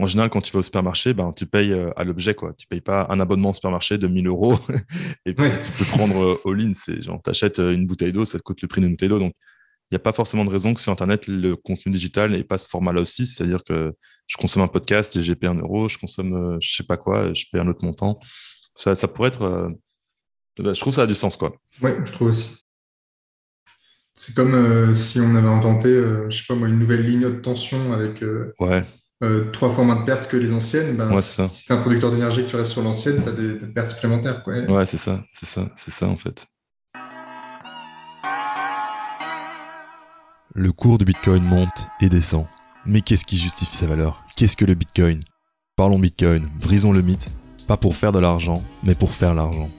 [0.00, 2.34] en général, quand tu vas au supermarché, ben, tu payes euh, à l'objet.
[2.34, 2.52] quoi.
[2.56, 4.58] Tu payes pas un abonnement au supermarché de 1000 euros
[5.26, 6.72] et puis tu peux prendre all-in.
[6.74, 9.18] C'est genre, tu achètes une bouteille d'eau, ça te coûte le prix d'une bouteille d'eau.
[9.18, 9.34] Donc,
[9.90, 12.58] il n'y a pas forcément de raison que sur Internet, le contenu digital n'ait pas
[12.58, 13.26] ce format-là aussi.
[13.26, 13.92] C'est-à-dire que
[14.26, 17.34] je consomme un podcast et j'ai payé un euro, je consomme je sais pas quoi,
[17.34, 18.20] je paye un autre montant.
[18.74, 19.72] Ça, ça pourrait être.
[20.58, 21.56] Bah, je trouve ça a du sens, quoi.
[21.82, 22.60] Oui, je trouve aussi.
[24.20, 27.22] C'est comme euh, si on avait inventé, euh, je sais pas moi, une nouvelle ligne
[27.22, 28.52] de tension avec euh,
[29.52, 30.96] trois fois moins de pertes que les anciennes.
[30.96, 33.54] Ben, si tu es un producteur d'énergie que tu restes sur l'ancienne, tu as des,
[33.66, 34.42] pertes supplémentaires.
[34.42, 34.60] Quoi.
[34.64, 36.46] Ouais, c'est ça, c'est ça, c'est ça en fait.
[40.54, 42.46] Le cours du Bitcoin monte et descend.
[42.86, 44.24] Mais qu'est-ce qui justifie sa valeur?
[44.36, 45.22] Qu'est-ce que le Bitcoin?
[45.76, 47.30] Parlons Bitcoin, brisons le mythe,
[47.68, 49.70] pas pour faire de l'argent, mais pour faire l'argent.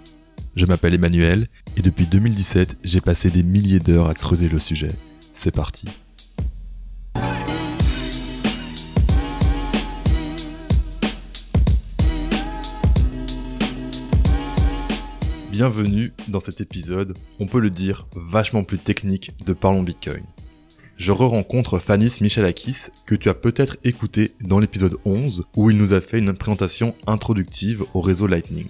[0.56, 4.92] Je m'appelle Emmanuel et depuis 2017, j'ai passé des milliers d'heures à creuser le sujet.
[5.34, 5.88] C'est parti.
[15.52, 20.24] Bienvenue dans cet épisode, on peut le dire, vachement plus technique de Parlons Bitcoin.
[20.96, 25.92] Je re-rencontre Fanis Michalakis, que tu as peut-être écouté dans l'épisode 11, où il nous
[25.92, 28.66] a fait une présentation introductive au réseau Lightning.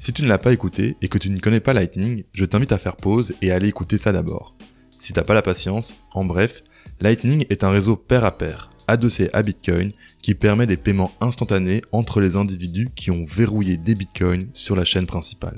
[0.00, 2.72] Si tu ne l'as pas écouté et que tu ne connais pas Lightning, je t'invite
[2.72, 4.56] à faire pause et à aller écouter ça d'abord.
[4.98, 6.64] Si t'as pas la patience, en bref,
[7.00, 11.82] Lightning est un réseau pair à pair, adossé à Bitcoin, qui permet des paiements instantanés
[11.92, 15.54] entre les individus qui ont verrouillé des Bitcoins sur la chaîne principale.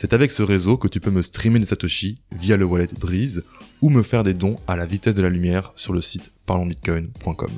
[0.00, 3.42] C'est avec ce réseau que tu peux me streamer des Satoshi via le wallet Breeze
[3.82, 7.50] ou me faire des dons à la vitesse de la lumière sur le site parlonsbitcoin.com.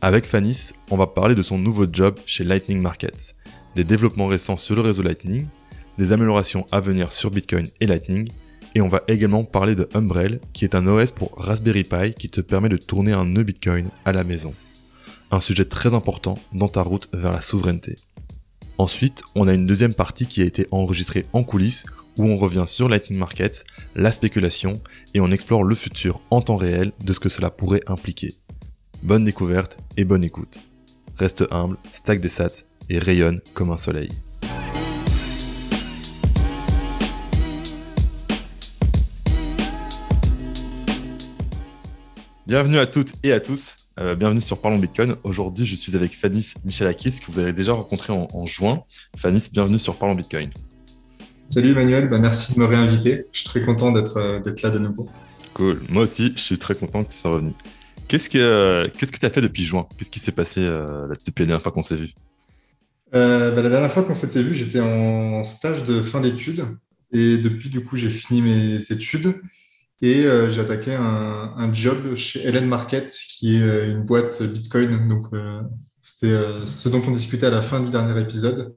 [0.00, 3.36] Avec Fanis, on va parler de son nouveau job chez Lightning Markets,
[3.76, 5.48] des développements récents sur le réseau Lightning,
[5.98, 8.30] des améliorations à venir sur Bitcoin et Lightning,
[8.74, 12.30] et on va également parler de Umbrel, qui est un OS pour Raspberry Pi qui
[12.30, 14.54] te permet de tourner un nœud Bitcoin à la maison.
[15.30, 17.96] Un sujet très important dans ta route vers la souveraineté.
[18.80, 21.84] Ensuite, on a une deuxième partie qui a été enregistrée en coulisses
[22.16, 23.64] où on revient sur Lightning Markets,
[23.94, 24.72] la spéculation
[25.12, 28.32] et on explore le futur en temps réel de ce que cela pourrait impliquer.
[29.02, 30.60] Bonne découverte et bonne écoute.
[31.18, 34.08] Reste humble, stack des sats et rayonne comme un soleil.
[42.46, 43.79] Bienvenue à toutes et à tous.
[44.00, 45.16] Euh, bienvenue sur Parlons Bitcoin.
[45.24, 48.82] Aujourd'hui, je suis avec Fanis Michalakis, que vous avez déjà rencontré en, juin.
[49.14, 50.48] Fanis, bienvenue sur Parlons Bitcoin.
[51.46, 53.26] Salut Emmanuel, bah, merci de me réinviter.
[53.32, 55.06] Je suis très content euh, d'être là de nouveau.
[55.52, 55.78] Cool.
[55.90, 57.52] Moi aussi, je suis très content que tu sois revenu.
[58.08, 59.86] Qu'est-ce que qu'est-ce que tu as fait depuis juin?
[59.98, 62.14] Qu'est-ce qui s'est passé euh, depuis la dernière fois qu'on s'est vu?
[63.12, 66.64] Bah, la dernière fois qu'on s'était vu, j'étais en stage de fin d'études.
[67.12, 69.34] Et depuis, du coup, j'ai fini mes études
[70.02, 75.08] et euh, j'ai attaqué un, job chez Helen Market, qui est euh, une boîte Bitcoin.
[75.08, 75.26] Donc,
[76.00, 78.74] c'était ce dont on discutait à la fin du dernier épisode,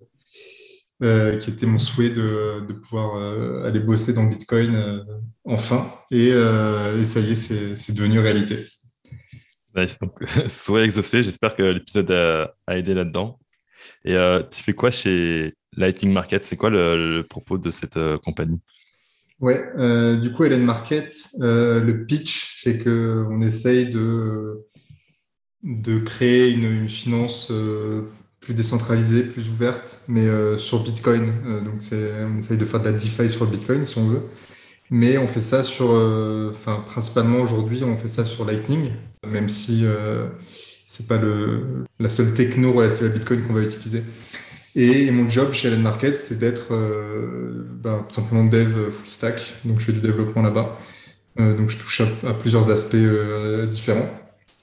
[1.02, 5.06] qui était mon souhait de, pouvoir aller bosser dans Bitcoin
[5.46, 5.90] enfin.
[6.12, 6.32] Et,
[7.04, 8.68] ça y est, c'est devenu réalité.
[9.76, 10.00] Nice.
[10.00, 10.14] Donc,
[10.50, 11.24] souhait exaucé.
[11.24, 13.40] J'espère que l'épisode a aidé là-dedans.
[14.06, 16.44] Et euh, tu fais quoi chez Lightning Market?
[16.44, 18.60] C'est quoi le, propos de cette euh, compagnie?
[19.44, 24.64] Ouais, euh, du coup, Hélène Market, le pitch, c'est qu'on essaye de,
[26.06, 27.52] créer une, finance
[28.40, 30.28] plus décentralisée, plus ouverte, mais
[30.58, 31.26] sur Bitcoin.
[31.46, 34.22] donc, on essaye de faire de la DeFi sur Bitcoin, si on veut.
[34.90, 35.90] Mais on fait ça sur,
[36.50, 38.92] enfin, principalement aujourd'hui, on fait ça sur Lightning,
[39.28, 39.84] même si
[40.88, 44.04] c'est pas le, la seule techno relative à Bitcoin qu'on va utiliser.
[44.76, 49.54] Et, mon job chez Allen Market, c'est d'être euh, ben, simplement dev full stack.
[49.66, 50.80] Donc, je fais du développement là-bas.
[51.40, 54.10] Euh, donc, je touche à, plusieurs aspects euh, différents.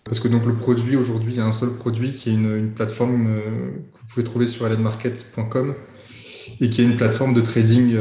[0.05, 2.73] Parce que donc le produit aujourd'hui, il y a un seul produit qui est une,
[2.73, 5.75] plateforme que vous pouvez trouver sur allenmarket.com
[6.61, 7.95] et qui est une plateforme de trading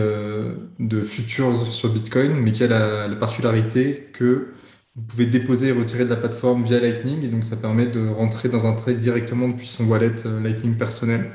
[0.79, 4.53] de futures sur Bitcoin, mais qui a la, la particularité que
[4.95, 8.07] vous pouvez déposer et retirer de la plateforme via Lightning et donc ça permet de
[8.07, 11.25] rentrer dans un trade directement depuis son wallet Lightning personnel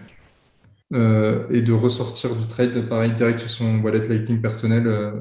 [0.94, 4.86] euh, et de ressortir du trade pareil direct sur son wallet Lightning personnel.
[4.86, 5.12] Euh.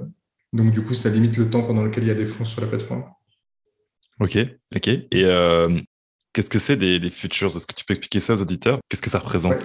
[0.54, 2.62] donc du coup, ça limite le temps pendant lequel il y a des fonds sur
[2.62, 3.06] la plateforme.
[4.20, 4.38] Ok,
[4.76, 4.88] ok.
[4.88, 5.26] Et
[6.34, 7.56] qu'est-ce que c'est des, futures?
[7.56, 8.80] Est-ce que tu peux expliquer ça aux auditeurs?
[8.90, 9.58] Qu'est-ce que ça représente?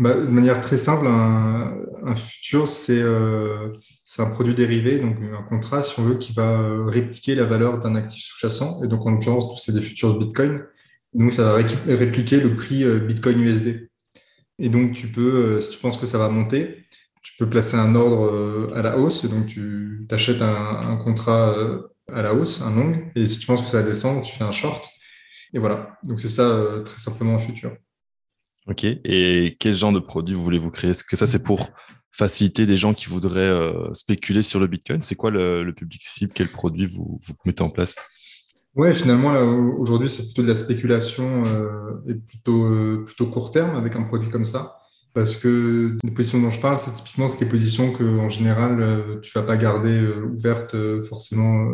[0.00, 3.68] Bah, de manière très simple, un, futur, euh,
[4.02, 7.44] c'est un produit dérivé, donc un contrat, si on veut, qui va euh, répliquer la
[7.44, 8.82] valeur d'un actif sous-jacent.
[8.82, 10.64] Et donc, en l'occurrence, c'est des futurs Bitcoin.
[11.12, 11.54] Donc, ça va
[11.86, 13.89] répliquer le prix euh, Bitcoin USD.
[14.60, 16.84] Et donc, tu peux, si tu penses que ça va monter,
[17.22, 19.24] tu peux placer un ordre à la hausse.
[19.24, 21.56] Donc, tu achètes un, contrat
[22.12, 23.10] à la hausse, un long.
[23.16, 24.88] Et si tu penses que ça va descendre, tu fais un short.
[25.52, 27.76] Et voilà, donc c'est ça très simplement un futur.
[28.66, 30.90] Ok, et quel genre de produit voulez-vous créer?
[30.90, 31.70] Est-ce que ça c'est pour
[32.12, 33.52] faciliter des gens qui voudraient
[33.94, 35.00] spéculer sur le Bitcoin?
[35.00, 36.32] C'est quoi le, public cible?
[36.34, 37.96] Quel produit vous mettez en place?
[38.76, 39.34] Ouais, finalement,
[39.78, 41.42] aujourd'hui, c'est plutôt de la spéculation
[42.08, 44.80] et plutôt, plutôt court terme avec un produit comme ça.
[45.12, 49.20] Parce que les positions dont je parle, c'est typiquement des positions que, en général, euh,
[49.20, 51.66] tu vas pas garder euh, ouvertes euh, forcément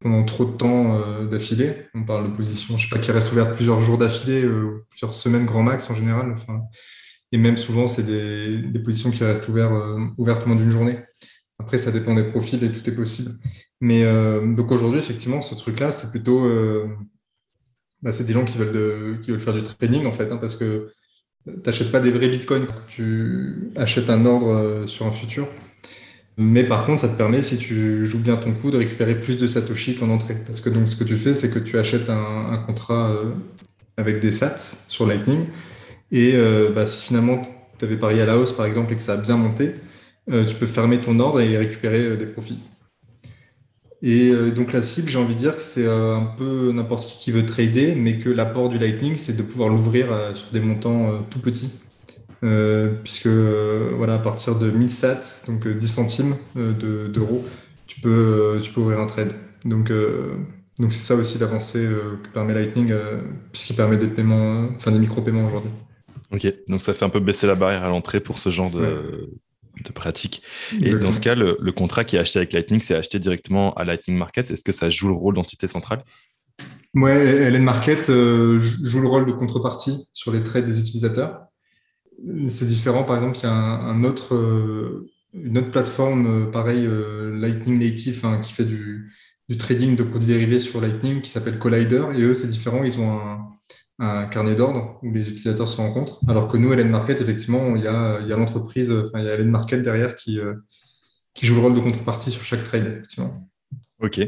[0.00, 1.74] pendant trop de temps d'affilée.
[1.92, 4.48] On parle de positions, je sais pas, qui restent ouvertes plusieurs jours d'affilée,
[4.88, 6.32] plusieurs semaines grand max en général.
[6.32, 6.62] Enfin,
[7.32, 9.74] et même souvent, c'est des, des, positions qui restent ouvertes,
[10.16, 11.00] ouvertes pendant d'une journée.
[11.58, 13.28] Après, ça dépend des profils et tout est possible.
[13.80, 14.04] Mais
[14.44, 16.46] donc aujourd'hui, effectivement, ce truc-là, c'est plutôt,
[18.02, 20.36] bah, c'est des gens qui veulent, de, qui veulent faire du trading en fait, hein,
[20.36, 20.92] parce que
[21.46, 25.48] tu n'achètes pas des vrais bitcoins, tu achètes un ordre euh, sur un futur.
[26.36, 29.36] Mais par contre, ça te permet, si tu joues bien ton coup, de récupérer plus
[29.38, 30.36] de Satoshi qu'en entrée.
[30.46, 33.30] Parce que donc, ce que tu fais, c'est que tu achètes un, contrat euh,
[33.96, 35.46] avec des sats sur Lightning.
[36.12, 37.42] Et euh, bah, si finalement
[37.78, 39.74] tu avais parié à la hausse, par exemple, et que ça a bien monté,
[40.30, 42.58] tu peux fermer ton ordre et récupérer des profits.
[44.02, 47.06] Et euh, donc la cible, j'ai envie de dire que c'est euh, un peu n'importe
[47.06, 50.50] qui qui veut trader, mais que l'apport du Lightning, c'est de pouvoir l'ouvrir euh, sur
[50.52, 51.70] des montants tout petits.
[53.04, 57.44] puisque voilà, à partir de 1000 sats, donc 10 centimes d'euros,
[57.86, 59.34] tu, peux, tu peux ouvrir un trade.
[59.66, 59.92] Donc
[60.78, 61.86] donc c'est ça aussi l'avancée
[62.22, 62.94] que permet Lightning,
[63.52, 65.70] puisqu'il permet des paiements, enfin des micro-paiements aujourd'hui.
[66.32, 69.28] Ok, donc ça fait un peu baisser la barrière à l'entrée pour ce genre de,
[69.84, 70.42] de pratique.
[70.80, 73.84] Et dans ce cas, le, contrat qui est acheté avec Lightning, c'est acheté directement à
[73.84, 74.50] Lightning Market.
[74.50, 76.02] Est-ce que ça joue le rôle d'entité centrale?
[76.94, 81.46] Ouais, LN Market euh, joue le rôle de contrepartie sur les trades des utilisateurs.
[82.48, 86.86] C'est différent, par exemple, il y a un, autre, euh, une autre plateforme, euh, pareil,
[87.40, 89.12] Lightning Native, hein, qui fait du,
[89.48, 92.04] du, trading de produits dérivés sur Lightning, qui s'appelle Collider.
[92.16, 93.50] Et eux, c'est différent, ils ont un,
[94.00, 96.20] un carnet d'ordre où les utilisateurs se rencontrent.
[96.26, 99.26] Alors que nous, Ellen Market, effectivement, il y a, il y a l'entreprise, enfin, il
[99.26, 100.54] y a Ellen Market derrière qui, euh,
[101.34, 103.46] qui joue le rôle de contrepartie sur chaque trade, effectivement.
[104.02, 104.20] Ok,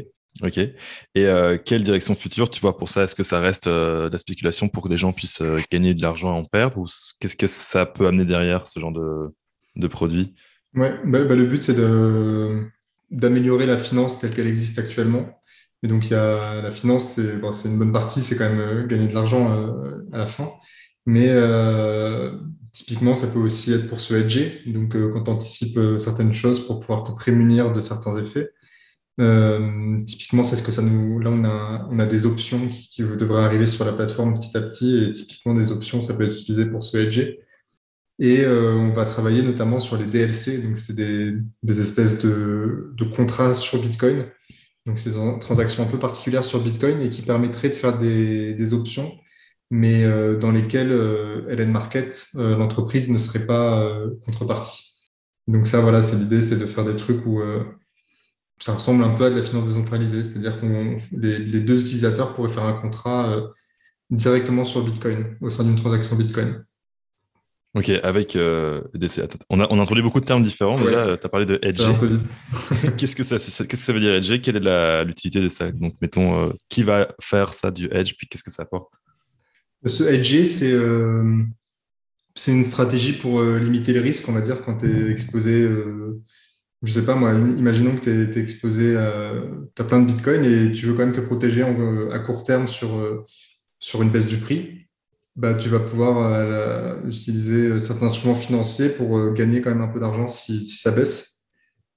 [0.43, 0.57] ok.
[0.59, 0.75] Et
[1.17, 3.03] euh, quelle direction future tu vois pour ça?
[3.03, 5.41] Est-ce que ça reste euh, la spéculation pour que des gens puissent
[5.71, 6.77] gagner de l'argent et en perdre?
[6.77, 6.85] Ou
[7.19, 9.33] qu'est-ce que ça peut amener derrière ce genre de,
[9.75, 10.35] de produit?
[10.75, 12.67] Ouais, bah, bah, le but, c'est de
[13.09, 15.42] d'améliorer la finance telle qu'elle existe actuellement
[15.83, 17.19] et donc, il y a la finance,
[17.51, 20.53] c'est une bonne partie, c'est quand même euh, gagner de l'argent euh, à la fin.
[21.05, 22.37] Mais euh,
[22.71, 24.61] typiquement, ça peut aussi être pour se hedger.
[24.67, 28.49] Donc, quand tu anticipes certaines choses pour pouvoir te prémunir de certains effets.
[30.05, 31.19] typiquement, c'est ce que ça nous.
[31.19, 35.03] Là, on a, des options qui, devraient arriver sur la plateforme petit à petit.
[35.03, 37.41] Et typiquement, des options, ça peut être utilisé pour se hedger.
[38.19, 40.59] Et on va travailler notamment sur les DLC.
[40.61, 44.27] Donc, c'est des, espèces de contrats sur Bitcoin
[44.85, 48.73] donc, c'est une transaction un peu particulière sur Bitcoin et qui permettrait de faire des,
[48.73, 49.17] options,
[49.71, 53.89] mais euh, dans lesquelles euh, LN Market, euh, l'entreprise, ne serait pas
[54.25, 55.09] contrepartie.
[55.47, 57.41] Donc ça, voilà, c'est l'idée, c'est de faire des trucs où
[58.59, 62.49] ça ressemble un peu à de la finance décentralisée, c'est-à-dire que les, deux utilisateurs pourraient
[62.49, 63.41] faire un contrat
[64.09, 66.63] directement sur Bitcoin, au sein d'une transaction Bitcoin.
[67.75, 68.81] Ok, avec euh,
[69.49, 70.77] On a, on a introduit beaucoup de termes différents.
[70.77, 71.85] mais là, tu as parlé de hedger.
[71.85, 72.37] un peu vite.
[72.97, 75.95] qu'est-ce, que ça, qu'est-ce que ça veut dire hedger Quelle est l'utilité de ça Donc,
[75.99, 78.93] mettons, euh, qui va faire ça du hedge Puis qu'est-ce que ça apporte?
[79.85, 81.41] Ce hedger, c'est, euh,
[82.35, 85.67] c'est une stratégie pour limiter les risques, on va dire, quand tu es exposé.
[86.83, 89.33] je sais pas, moi, imaginons que tu es, exposé à.
[89.75, 91.65] Tu as plein de bitcoins et tu veux quand même te protéger
[92.11, 93.25] à court terme sur,
[93.79, 94.83] sur une baisse du prix
[95.35, 99.81] bah, tu vas pouvoir euh, utiliser euh, certains instruments financiers pour euh, gagner quand même
[99.81, 101.49] un peu d'argent si, ça baisse.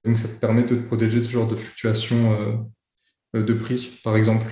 [0.03, 2.65] Donc, ça te permet de te protéger de ce genre de fluctuations
[3.33, 4.45] de prix, par exemple.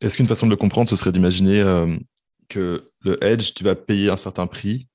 [0.00, 1.62] Est-ce qu'une façon de le comprendre, ce serait d'imaginer
[2.48, 4.88] que le hedge, tu vas payer un certain prix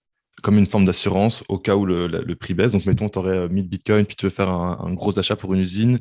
[0.43, 2.73] comme une forme d'assurance au cas où le, prix baisse?
[2.73, 5.61] Donc, mettons, tu aurais 1000 bitcoins, puis tu veux faire un, gros achat pour une
[5.61, 5.99] usine.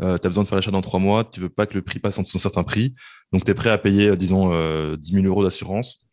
[0.00, 2.00] tu as besoin de faire l'achat dans trois mois, tu veux pas que le prix
[2.00, 2.94] passe en dessous d'un certain prix.
[3.32, 4.48] Donc, tu es prêt à payer, disons,
[4.96, 6.09] 10 000 euros d'assurance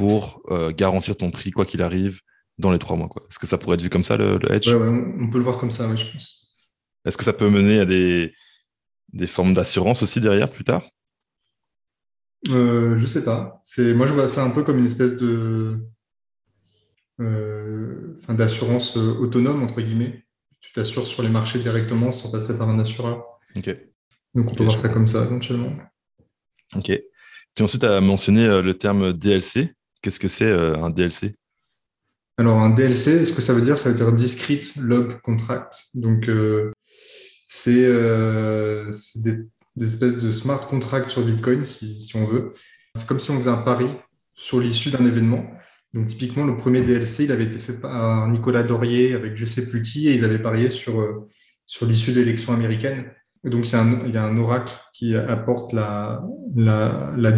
[0.00, 2.20] pour euh, garantir ton prix, quoi qu'il arrive,
[2.56, 3.10] dans les trois mois.
[3.28, 4.70] Est-ce que ça pourrait être vu comme ça, le, hedge?
[4.70, 6.56] On peut le voir comme ça, je pense.
[7.04, 8.32] Est-ce que ça peut mener à des,
[9.12, 10.88] des formes d'assurance aussi derrière, plus tard?
[12.48, 13.60] Euh, Je sais pas.
[13.76, 15.76] Moi, je vois ça un peu comme une espèce de...
[17.20, 20.24] Euh, d'assurance euh, autonome, entre guillemets.
[20.62, 23.22] Tu t'assures sur les marchés directement sans passer par un assureur.
[24.34, 25.76] Donc, on peut voir ça comme ça, éventuellement.
[26.74, 26.90] Ok.
[27.54, 29.74] Puis ensuite, tu as mentionné le terme DLC.
[30.02, 31.34] Qu'est-ce que c'est euh, un DLC
[32.38, 35.74] Alors, un DLC, ce que ça veut dire Ça veut dire Discrete Log Contract.
[35.94, 36.72] Donc, euh,
[37.44, 42.54] c'est euh, des, espèces de smart contracts sur Bitcoin, si, on veut,
[42.94, 43.88] C'est comme si on faisait un pari
[44.34, 45.44] sur l'issue d'un événement.
[45.92, 49.68] Donc typiquement, le premier DLC, il avait été fait par Nicolas Dorier avec je sais
[49.68, 51.26] plus qui, et ils avaient parié sur,
[51.66, 53.10] sur l'issue de l'élection américaine.
[53.44, 56.22] Donc il y, a un, oracle qui apporte la,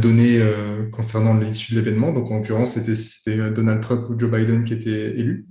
[0.01, 2.13] donnée euh, concernant l'issue de l'événement.
[2.13, 5.47] Donc en l'occurrence, c'était Donald Trump ou Joe Biden qui étaient élus.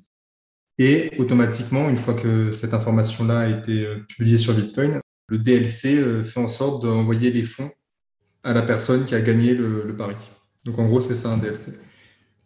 [0.77, 6.03] Et automatiquement, une fois que cette information-là a été euh, publiée sur Bitcoin, le DLC
[6.25, 7.72] fait en sorte d'envoyer les fonds
[8.43, 10.15] à la personne qui a gagné le, pari.
[10.65, 11.72] Donc en gros, c'est ça un DLC.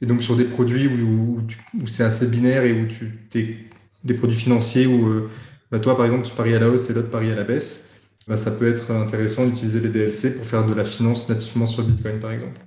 [0.01, 1.41] Et donc sur des produits où,
[1.88, 3.57] c'est assez binaire et où tu es
[4.03, 5.29] des produits financiers où euh,
[5.71, 7.95] bah, toi par exemple tu paries à la hausse et l'autre parie à la baisse,
[8.27, 11.84] bah, ça peut être intéressant d'utiliser les DLC pour faire de la finance nativement sur
[11.84, 12.60] Bitcoin par exemple.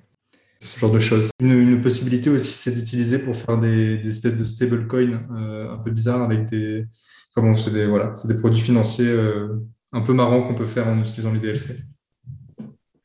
[0.61, 1.31] Ce genre de choses.
[1.41, 5.91] Une, possibilité aussi c'est d'utiliser pour faire des, des, espèces de stablecoins euh, un peu
[5.91, 6.87] bizarres avec des.
[7.31, 9.49] Enfin bon, c'est des, voilà, des produits financiers euh,
[9.93, 11.79] un peu marrants qu'on peut faire en utilisant les DLC.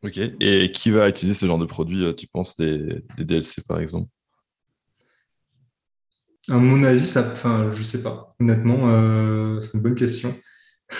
[0.03, 0.19] Ok.
[0.39, 4.10] Et qui va utiliser ce genre de produit, euh, tu penses, des, DLC par exemple?
[6.50, 8.29] À mon avis, ça, enfin, je sais pas.
[8.39, 10.36] Honnêtement, euh, c'est une bonne question.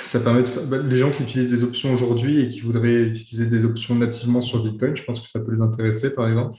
[0.02, 3.46] Ça permet de bah, les gens qui utilisent des options aujourd'hui et qui voudraient utiliser
[3.46, 6.58] des options nativement sur Bitcoin, je pense que ça peut les intéresser, par exemple.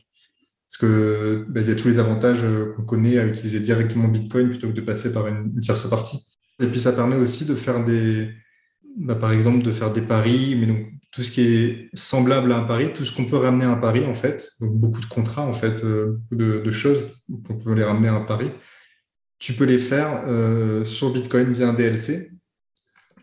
[0.69, 4.09] Parce que bah, il y a tous les avantages euh, qu'on connaît à utiliser directement
[4.09, 6.19] Bitcoin plutôt que de passer par une, tierce partie.
[6.61, 8.31] Et puis ça permet aussi de faire des,
[8.97, 12.59] bah, par exemple, de faire des paris, mais donc tout ce qui est semblable à
[12.59, 15.07] un pari, tout ce qu'on peut ramener à un pari, en fait, donc beaucoup de
[15.07, 17.05] contrats, en fait, euh, beaucoup de, choses
[17.47, 18.51] qu'on peut les ramener à un pari,
[19.39, 22.31] tu peux les faire euh, sur Bitcoin via un DLC.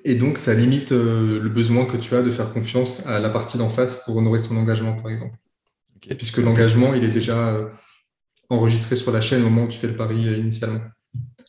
[0.03, 3.29] Et donc, ça limite euh, le besoin que tu as de faire confiance à la
[3.29, 5.37] partie d'en face pour honorer son engagement, par exemple.
[6.17, 7.55] Puisque l'engagement, il est déjà
[8.49, 10.81] enregistré sur la chaîne au moment où tu fais le pari initialement.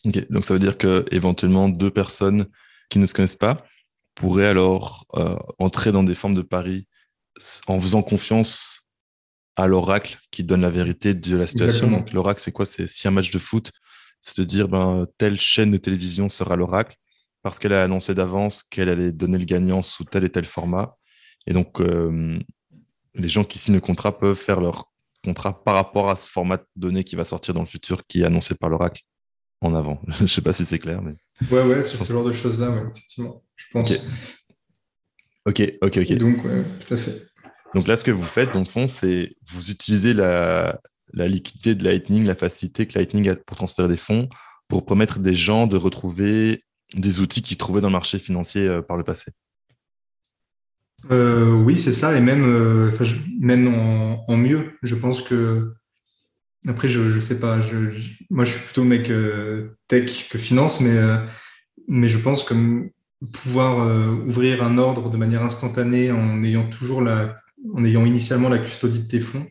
[0.04, 2.46] Ok, donc ça veut dire que éventuellement deux personnes
[2.88, 3.64] qui ne se connaissent pas
[4.14, 6.86] pourrait alors euh, entrer dans des formes de paris
[7.66, 8.88] en faisant confiance
[9.56, 11.90] à l'oracle qui donne la vérité de la situation.
[11.90, 12.66] Donc l'oracle, c'est quoi?
[12.66, 13.72] C'est si un match de foot,
[14.20, 16.96] c'est de dire ben, telle chaîne de télévision sera l'oracle
[17.42, 20.96] parce qu'elle a annoncé d'avance qu'elle allait donner le gagnant sous tel et tel format.
[21.46, 22.38] Et donc, euh,
[23.14, 24.90] les gens qui signent le contrat peuvent faire leur
[25.24, 28.24] contrat par rapport à ce format donné qui va sortir dans le futur, qui est
[28.24, 29.02] annoncé par l'oracle
[29.60, 30.00] en avant.
[30.08, 31.02] Je ne sais pas si c'est clair.
[31.02, 31.14] Mais...
[31.50, 34.10] Ouais, ouais, c'est ce genre de choses-là, effectivement je pense.
[35.46, 36.12] Ok, ok, ok.
[36.18, 37.26] donc, tout à fait.
[37.74, 40.78] Donc là, ce que vous faites, dans le fond, c'est vous utilisez la,
[41.14, 44.28] liquidité de Lightning, la facilité que Lightning a pour transférer des fonds,
[44.68, 48.82] pour permettre des gens de retrouver des outils qu'ils trouvaient dans le marché financier euh,
[48.82, 49.32] par le passé.
[51.10, 52.90] Euh, oui, c'est ça, et même, euh,
[54.28, 54.72] en, mieux.
[54.82, 55.72] Je pense que
[56.68, 57.58] après, je ne sais pas.
[58.30, 59.10] moi, je suis plutôt mec
[59.88, 62.88] tech que finance, mais je pense que
[63.32, 67.36] pouvoir ouvrir un ordre de manière instantanée en ayant toujours la,
[67.74, 69.46] en ayant initialement la custodie de tes fonds.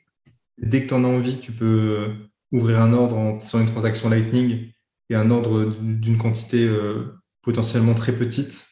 [0.58, 2.14] Dès que tu en as envie, tu peux
[2.54, 4.72] ouvrir un ordre en faisant une transaction Lightning
[5.10, 6.70] et un ordre d'une quantité
[7.42, 8.68] potentiellement très petite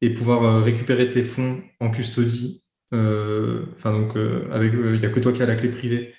[0.00, 2.62] et pouvoir récupérer tes fonds en custodie.
[2.92, 4.16] Enfin donc
[4.50, 6.14] avec il n'y a que toi qui as la clé privée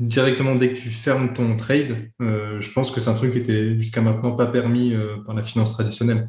[0.00, 3.38] directement dès que tu fermes ton trade, euh, je pense que c'est un truc qui
[3.38, 6.28] était jusqu'à maintenant pas permis euh, par la finance traditionnelle.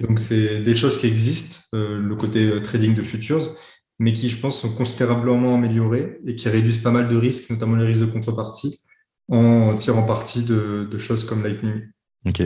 [0.00, 3.56] Donc c'est des choses qui existent, euh, le côté trading de futures,
[4.00, 7.76] mais qui, je pense, sont considérablement améliorées et qui réduisent pas mal de risques, notamment
[7.76, 8.80] les risques de contrepartie,
[9.28, 11.82] en tirant parti de, de choses comme Lightning.
[12.28, 12.42] Ok.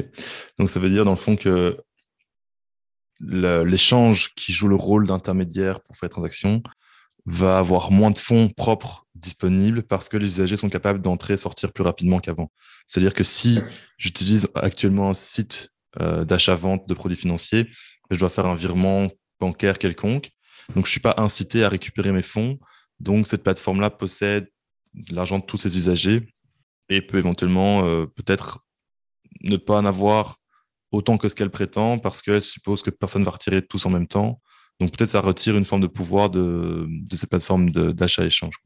[0.58, 1.78] Donc ça veut dire dans le fond que
[3.20, 6.62] l'échange qui joue le rôle d'intermédiaire pour faire des transactions
[7.24, 11.36] va avoir moins de fonds propres disponibles parce que les usagers sont capables d'entrer et
[11.36, 12.50] sortir plus rapidement qu'avant.
[12.86, 13.60] C'est-à-dire que si
[13.96, 15.70] j'utilise actuellement un site
[16.00, 17.68] euh, d'achat-vente de produits financiers,
[18.10, 19.08] je dois faire un virement
[19.38, 20.30] bancaire quelconque.
[20.74, 22.58] Donc, je ne suis pas incité à récupérer mes fonds.
[22.98, 24.48] Donc, cette plateforme-là possède
[25.10, 26.34] l'argent de tous ses usagers
[26.88, 28.60] et peut éventuellement euh, peut-être
[29.42, 30.36] ne pas en avoir
[30.90, 34.06] autant que ce qu'elle prétend parce qu'elle suppose que personne va retirer tous en même
[34.06, 34.40] temps
[34.82, 38.56] donc peut-être ça retire une forme de pouvoir de, ces plateformes d'achat-échange.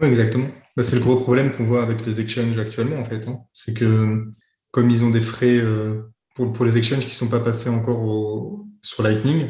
[0.00, 0.48] Oui, exactement.
[0.76, 3.28] Bah, c'est le gros problème qu'on voit avec les exchanges actuellement, en fait.
[3.28, 3.38] Hein.
[3.52, 4.24] C'est que
[4.72, 6.02] comme ils ont des frais euh,
[6.34, 9.46] pour, pour, les exchanges qui ne sont pas passés encore sur Lightning,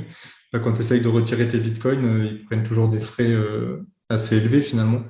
[0.53, 3.87] bah, quand tu essayes de retirer tes bitcoins, euh, ils prennent toujours des frais euh,
[4.11, 5.03] assez élevés finalement.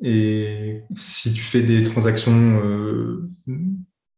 [0.00, 2.58] Et si tu fais des transactions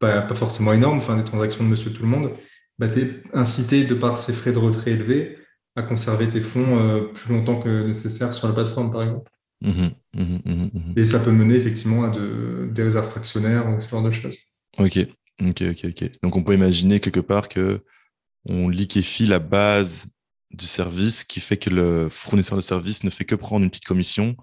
[0.03, 2.33] pas, pas, forcément énormes, enfin des transactions de monsieur tout le monde,
[2.79, 5.39] bah, tu es incité de par ces frais de retrait élevés
[5.77, 9.31] à conserver tes fonds euh, plus longtemps que nécessaire sur la plateforme, par exemple.
[9.63, 13.89] Mmh mmh mmh Et ça peut mener effectivement à de, des réserves fractionnaires ou ce
[13.89, 14.37] genre de choses.
[14.77, 14.99] Ok,
[15.41, 16.11] ok, ok, ok.
[16.25, 17.81] Donc on peut imaginer quelque part que
[18.45, 20.09] on liquéfie la base
[20.51, 23.85] du service qui fait que le fournisseur de service ne fait que prendre une petite
[23.85, 24.37] commission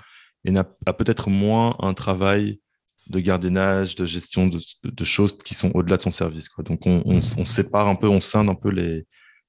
[0.46, 0.64] et a,
[0.94, 2.62] peut-être moins un travail
[3.10, 6.48] de gardiennage, de gestion de, choses qui sont au-delà de son service.
[6.48, 6.64] Quoi.
[6.64, 9.06] Donc on, sépare un peu, on scinde un peu les,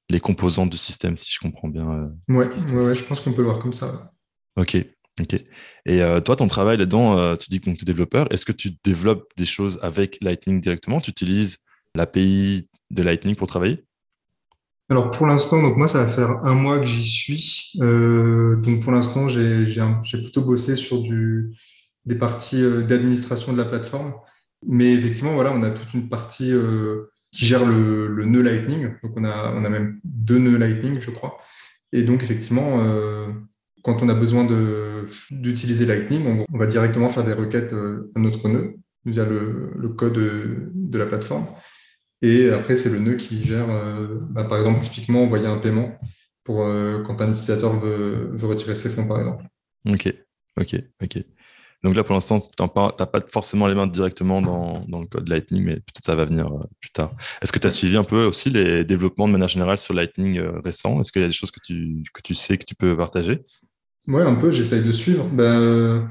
[0.08, 1.88] les composantes du système, si je comprends bien.
[1.88, 4.10] Euh, ouais, ouais, je pense qu'on peut le voir comme ça.
[4.56, 4.76] Ok,
[5.20, 5.34] ok.
[5.86, 8.32] Et euh, toi, ton travail là-dedans, euh, tu dis que tu es développeur.
[8.32, 11.00] Est-ce que tu développes des choses avec Lightning directement?
[11.00, 11.58] Tu utilises
[11.94, 13.84] l'API de Lightning pour travailler?
[14.88, 17.72] Alors pour l'instant, donc moi ça va faire un mois que j'y suis.
[17.80, 21.54] Euh, donc pour l'instant, j'ai plutôt bossé sur du,
[22.07, 24.14] des parties euh, d'administration de la plateforme.
[24.66, 28.95] Mais effectivement, voilà, on a toute une partie euh, qui gère le, nœud Lightning.
[29.02, 31.38] Donc on a, on a même deux nœuds Lightning, je crois.
[31.92, 32.78] Et donc effectivement,
[33.83, 34.47] quand on a besoin
[35.30, 38.76] d'utiliser Lightning, on, va directement faire des requêtes à notre nœud
[39.07, 40.12] via le, code
[40.73, 41.47] de la plateforme.
[42.23, 45.99] Et après, c'est le nœud qui gère, euh, bah, par exemple, typiquement envoyer un paiement
[46.45, 49.45] pour euh, quand un utilisateur veut, retirer ses fonds, par exemple.
[49.87, 50.12] Ok,
[50.59, 51.25] ok, ok.
[51.82, 52.68] Donc là, pour l'instant, tu n'as
[53.06, 56.46] pas forcément les mains directement dans, dans le code Lightning, mais peut-être ça va venir
[56.46, 57.12] euh, plus tard.
[57.40, 60.40] Est-ce que tu as suivi un peu aussi les développements de manière générale sur Lightning
[60.64, 62.96] récents Est-ce qu'il y a des choses que tu, que tu sais que tu peux
[62.96, 63.42] partager?
[64.06, 65.25] Oui, un peu, j'essaye de suivre.
[65.32, 66.08] Ben,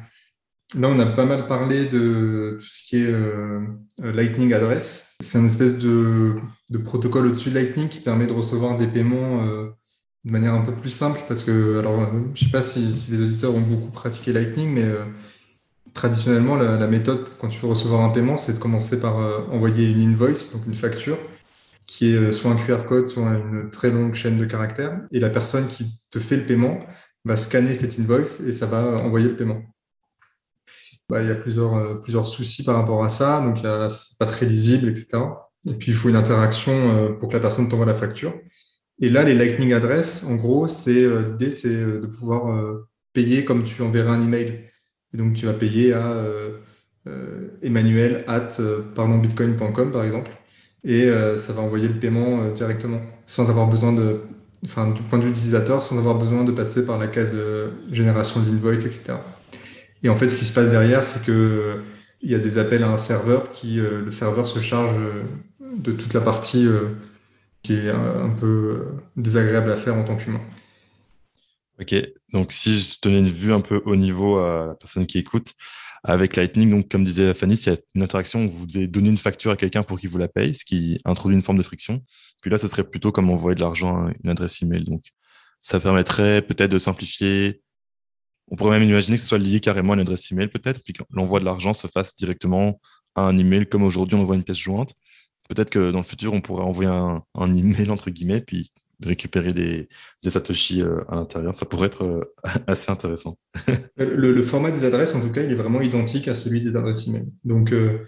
[0.75, 3.61] Là, on a pas mal parlé de tout ce qui est euh,
[4.03, 5.15] euh, Lightning Address.
[5.19, 6.35] C'est un espèce de,
[6.83, 9.69] protocole au-dessus de Lightning qui permet de recevoir des paiements euh,
[10.25, 13.55] de manière un peu plus simple parce que, alors, je sais pas si, les auditeurs
[13.55, 14.85] ont beaucoup pratiqué Lightning, mais
[15.99, 19.17] traditionnellement, la, méthode quand tu veux recevoir un paiement, c'est de commencer par
[19.51, 21.17] envoyer une invoice, donc une facture,
[21.87, 25.01] qui est soit un QR code, soit une très longue chaîne de caractères.
[25.11, 26.79] Et la personne qui te fait le paiement
[27.25, 29.61] va scanner cette invoice et ça va envoyer le paiement.
[31.09, 33.41] Bah, il y a plusieurs, euh, plusieurs soucis par rapport à ça.
[33.41, 33.57] Donc,
[33.89, 35.23] c'est pas très lisible, etc.
[35.65, 38.33] Et puis, il faut une interaction euh, pour que la personne t'envoie la facture.
[39.01, 42.63] Et là, les Lightning Address, en gros, c'est euh, l'idée, c'est de pouvoir
[43.13, 44.68] payer comme tu enverrais un email.
[45.13, 46.23] Et donc, tu vas payer à
[47.63, 48.47] Emmanuel at
[48.95, 50.31] parlonsbitcoin.com, par exemple.
[50.83, 54.21] Et ça va envoyer le paiement directement, sans avoir besoin de,
[54.65, 57.35] enfin, du point de vue utilisateur, sans avoir besoin de passer par la case
[57.91, 59.13] génération d'invoice, etc.
[60.03, 61.81] Et en fait, ce qui se passe derrière, c'est que
[62.21, 65.23] il y a des appels à un serveur qui, euh, le serveur se charge euh,
[65.77, 66.81] de toute la partie euh,
[67.63, 68.85] qui est un, peu
[69.17, 70.39] désagréable à faire en tant qu'humain.
[71.79, 71.95] Ok,
[72.33, 75.53] donc si je tenais une vue un peu au niveau à la personne qui écoute,
[76.03, 79.51] avec Lightning, donc comme disait Fanny, a une interaction où vous devez donner une facture
[79.51, 82.03] à quelqu'un pour qu'il vous la paye, ce qui introduit une forme de friction.
[82.41, 84.83] Puis là, ce serait plutôt comme envoyer de l'argent à une adresse email.
[84.83, 85.03] Donc,
[85.61, 87.61] ça permettrait peut-être de simplifier
[88.51, 90.93] on pourrait même imaginer que ce soit lié carrément à une adresse email peut-être, puis
[90.93, 92.79] que l'envoi de l'argent se fasse directement
[93.15, 94.93] à un email, comme aujourd'hui on envoie une pièce jointe.
[95.47, 98.71] Peut-être que dans le futur, on pourrait envoyer un, email entre guillemets, puis
[99.03, 99.87] récupérer des,
[100.29, 101.55] satoshi euh, à l'intérieur.
[101.55, 102.33] Ça pourrait être euh,
[102.67, 103.37] assez intéressant.
[103.97, 107.07] le, format des adresses, en tout cas, il est vraiment identique à celui des adresses
[107.07, 107.27] email.
[107.43, 108.05] Donc, euh,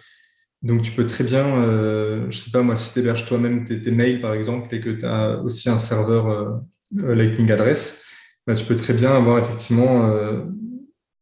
[0.61, 3.81] donc tu peux très bien, je ne sais pas moi, si tu héberges toi-même tes,
[3.81, 8.05] tes, mails, par exemple, et que tu as aussi un serveur Lightning Address,
[8.47, 10.45] bah, tu peux très bien avoir effectivement euh,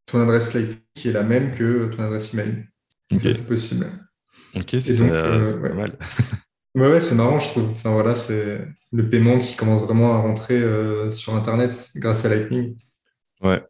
[0.06, 2.66] ton adresse Lightning qui est la même que ton adresse email.
[3.18, 3.86] c'est possible.
[4.56, 5.98] Ok, c'est euh, pas mal.
[6.76, 7.70] ouais, c'est marrant, je trouve.
[7.72, 12.30] Enfin, voilà, c'est le paiement qui commence vraiment à rentrer euh, sur Internet grâce à
[12.30, 12.76] Lightning.
[13.42, 13.64] Ouais.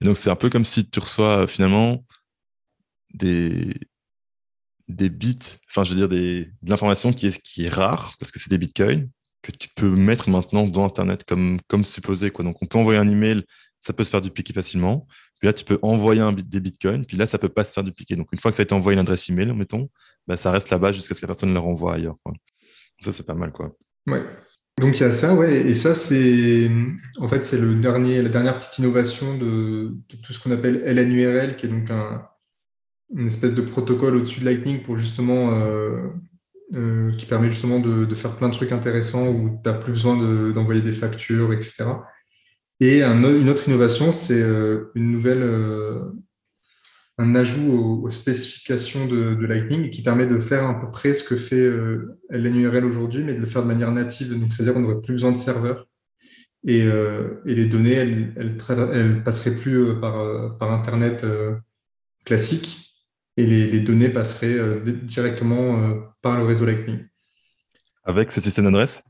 [0.00, 2.04] donc, c'est un peu comme si tu reçois finalement
[3.14, 3.74] des,
[4.88, 8.30] des bits, enfin, je veux dire, des, de l'information qui est, qui est rare parce
[8.30, 9.08] que c'est des bitcoins
[9.42, 12.30] que tu peux mettre maintenant dans Internet comme, comme supposé.
[12.30, 12.44] Quoi.
[12.44, 13.44] Donc, on peut envoyer un email,
[13.80, 15.06] ça peut se faire dupliquer facilement.
[15.40, 17.72] Puis là, tu peux envoyer un bit, des bitcoins, puis là, ça peut pas se
[17.72, 18.14] faire dupliquer.
[18.14, 19.90] Donc, une fois que ça a été envoyé une adresse email, mettons,
[20.28, 22.16] bah, ça reste là-bas jusqu'à ce que la personne le renvoie ailleurs.
[23.00, 23.50] Ça, c'est pas mal.
[23.50, 23.76] Quoi.
[24.06, 24.22] Ouais.
[24.80, 25.66] Donc, il y a ça, ouais.
[25.66, 26.70] Et ça, c'est
[27.18, 31.56] en fait, c'est le dernier, la dernière petite innovation de, tout ce qu'on appelle LNURL,
[31.56, 32.26] qui est donc un,
[33.14, 36.08] une espèce de protocole au-dessus de Lightning pour justement euh,
[36.74, 40.16] euh, qui permet justement de, faire plein de trucs intéressants où tu n'as plus besoin
[40.52, 41.84] d'envoyer des factures, etc.
[42.80, 45.42] Et une autre innovation, c'est euh, une nouvelle,
[47.22, 51.36] un ajout aux, spécifications de, Lightning qui permet de faire à peu près ce que
[51.36, 51.70] fait
[52.30, 54.38] LNURL aujourd'hui, mais de le faire de manière native.
[54.38, 55.86] Donc, c'est-à-dire qu'on n'aurait plus besoin de serveur.
[56.64, 56.84] Et,
[57.44, 61.24] les données, elles, elles, passeraient plus par, par Internet
[62.24, 62.82] classique,
[63.36, 67.06] et les, données passeraient euh, directement euh, par le réseau Lightning.
[68.04, 69.04] Avec ce système d'adresse?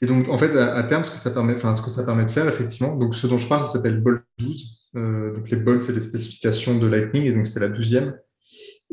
[0.00, 2.24] Et donc, en fait, à, terme, ce que, ça permet, enfin, ce que ça permet
[2.24, 4.81] de faire, effectivement, donc ce dont je parle, ça s'appelle Bolt 12.
[4.96, 8.16] Euh, donc, les bolts, c'est les spécifications de Lightning, et donc c'est la douzième.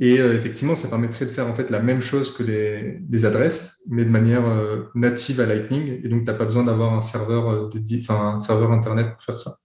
[0.01, 4.05] Et effectivement, ça permettrait de faire en fait la même chose que les, adresses, mais
[4.05, 4.43] de manière
[4.95, 5.99] native à Lightning.
[6.01, 9.55] Et donc, tu n'as pas besoin d'avoir un serveur internet pour faire ça.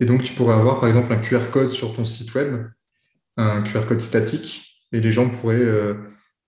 [0.00, 2.66] Et donc, tu pourrais avoir par exemple un QR code sur ton site web,
[3.38, 5.64] un QR code statique, et les gens pourraient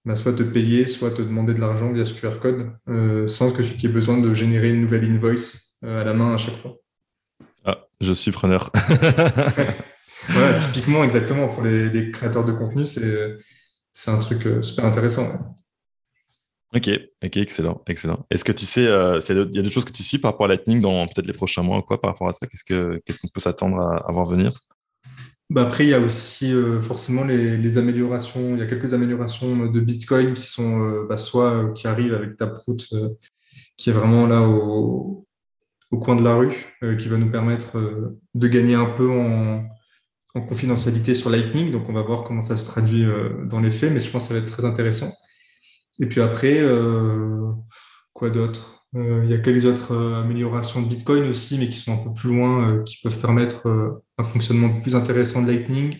[0.07, 3.53] bah, soit te payer, soit te demander de l'argent via ce QR code, euh, sans
[3.53, 6.57] que tu aies besoin de générer une nouvelle invoice euh, à la main à chaque
[6.57, 6.80] fois.
[7.64, 8.70] Ah, je suis preneur.
[10.29, 15.57] voilà, typiquement, exactement, pour les, créateurs de contenu, c'est un truc euh, super intéressant.
[16.75, 16.88] Ok,
[17.25, 18.27] ok, excellent, excellent.
[18.31, 20.49] Est-ce que tu sais, il y a d'autres choses que tu suis par rapport à
[20.51, 23.40] Lightning dans peut-être les prochains mois ou quoi par rapport à ça Qu'est-ce qu'on peut
[23.40, 24.53] s'attendre à, à voir venir?
[25.51, 28.55] Bah, après, il y a aussi euh, forcément les, améliorations.
[28.55, 32.14] Il y a quelques améliorations de Bitcoin qui sont euh, bah, soit euh, qui arrivent
[32.14, 32.77] avec Taproot,
[33.77, 35.27] qui est vraiment là au,
[35.98, 36.55] coin de la rue,
[36.98, 37.76] qui va nous permettre
[38.35, 39.66] de gagner un peu en,
[40.46, 41.70] confidentialité sur Lightning.
[41.72, 43.05] Donc, on va voir comment ça se traduit
[43.46, 45.11] dans les faits, mais je pense que ça va être très intéressant.
[45.98, 46.62] Et puis après,
[48.12, 48.81] quoi d'autre?
[48.96, 52.05] Euh, il y a quelques autres euh, améliorations de Bitcoin aussi, mais qui sont un
[52.05, 55.96] peu plus loin, euh, qui peuvent permettre un fonctionnement plus intéressant de Lightning.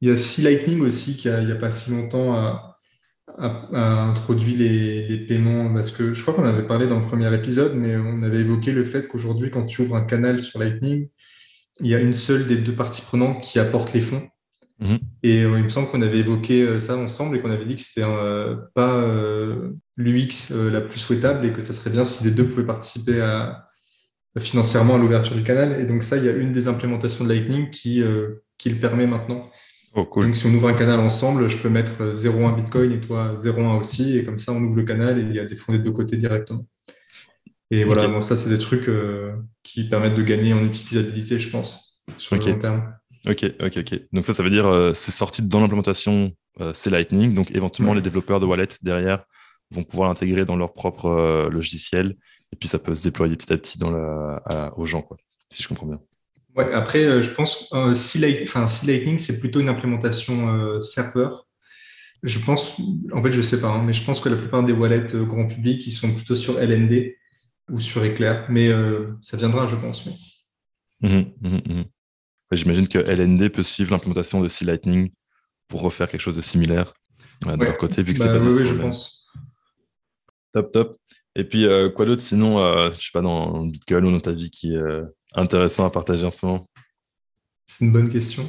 [0.00, 2.58] Il y a C Lightning aussi, qui, n'y a pas si longtemps,
[3.38, 7.96] introduit les, paiements, parce que je crois qu'on avait parlé dans le premier épisode, mais
[7.96, 11.08] on avait évoqué le fait qu'aujourd'hui, quand tu ouvres un canal sur Lightning,
[11.80, 14.22] il y a une seule des deux parties prenantes qui apporte les fonds.
[14.78, 14.98] Mhm.
[15.22, 18.06] Et il me semble qu'on avait évoqué ça ensemble et qu'on avait dit que c'était
[18.74, 19.00] pas
[19.96, 23.20] l'UX euh, la plus souhaitable et que ça serait bien si les deux pouvaient participer
[23.20, 23.68] à,
[24.38, 25.80] financièrement à l'ouverture du canal.
[25.80, 28.76] Et donc ça, il y a une des implémentations de Lightning qui, euh, qui le
[28.76, 29.50] permet maintenant.
[29.94, 33.34] Oh, donc si on ouvre un canal ensemble, je peux mettre 0,1 Bitcoin et toi
[33.36, 35.72] 0,1 aussi, et comme ça on ouvre le canal et il y a des fonds
[35.72, 36.66] des deux côtés directement.
[37.70, 41.50] Et voilà, bon, ça c'est des trucs euh, qui permettent de gagner en utilisabilité, je
[41.50, 42.94] pense, sur le long terme.
[43.26, 44.00] Ok, ok, ok.
[44.12, 46.32] Donc ça, ça veut dire c'est sorti dans l'implémentation,
[46.72, 49.24] c'est Lightning, donc éventuellement les développeurs de wallet derrière
[49.72, 52.16] vont pouvoir l'intégrer dans leur propre euh, logiciel.
[52.52, 55.16] Et puis ça peut se déployer petit à petit dans la, aux gens, quoi,
[55.50, 56.00] si je comprends bien.
[56.54, 61.46] Ouais, après, euh, je pense euh, si, Lightning, c'est plutôt une implémentation serveur.
[62.22, 62.76] Je pense,
[63.12, 65.46] en fait, je sais pas, hein, mais je pense que la plupart des wallets grand
[65.46, 67.16] public, ils sont plutôt sur LND
[67.68, 68.70] ou sur Eclair, mais
[69.20, 70.04] ça viendra, je pense.
[71.00, 71.84] Mmh mmh mmh
[72.52, 75.10] j'imagine que LND peut suivre l'implémentation de C Lightning
[75.68, 76.92] pour refaire quelque chose de similaire
[77.44, 79.26] de leur côté, vu que c'est bah, Oui, je pense.
[80.52, 80.98] Top, top.
[81.34, 84.32] Et puis, euh, quoi d'autre sinon, euh, je sais pas, dans Bitcoin ou dans ta
[84.32, 86.68] vie qui est euh, intéressant à partager en ce moment?
[87.66, 88.48] C'est une bonne question.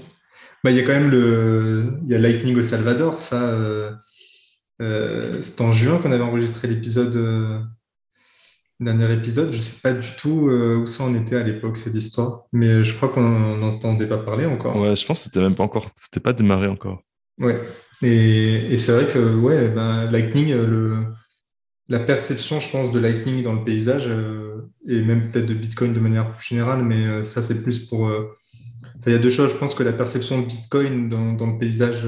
[0.64, 3.20] Bah, il y a quand même le y a Lightning au Salvador.
[3.20, 3.58] Ça,
[4.80, 7.62] c'est en juin qu'on avait enregistré l'épisode, le
[8.80, 9.52] dernier épisode.
[9.52, 12.44] Je ne sais pas du tout où ça en était à l'époque, cette histoire.
[12.54, 14.76] Mais je crois qu'on n'entendait pas parler encore.
[14.78, 17.02] Ouais, je pense que c'était même pas encore, c'était pas démarré encore.
[17.40, 17.60] Ouais.
[18.02, 20.96] Et, c'est vrai que ouais, ben, Lightning, le
[21.90, 25.94] la perception, je pense, de Lightning dans le paysage, euh, et même peut-être de Bitcoin
[25.94, 28.08] de manière plus générale, mais euh, ça, c'est plus pour...
[28.08, 28.38] Euh,
[29.06, 29.52] il y a deux choses.
[29.52, 32.08] Je pense que la perception de Bitcoin dans, le paysage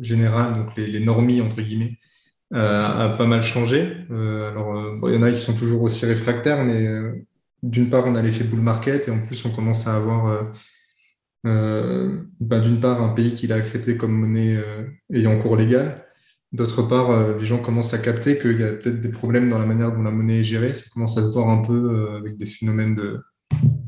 [0.00, 1.98] général, donc les, normies, entre guillemets,
[2.54, 4.06] a pas mal changé.
[4.10, 6.86] alors, il y en a qui sont toujours aussi réfractaires, mais
[7.64, 10.52] d'une part, on a l'effet bull market, et en plus, on commence à avoir...
[11.42, 14.56] Bah, d'une part, un pays qui l'a accepté comme monnaie
[15.12, 16.06] ayant cours légal,
[16.52, 19.58] D'autre part, euh, les gens commencent à capter qu'il y a peut-être des problèmes dans
[19.58, 20.74] la manière dont la monnaie est gérée.
[20.74, 23.20] Ça commence à se voir un peu euh, avec des phénomènes de,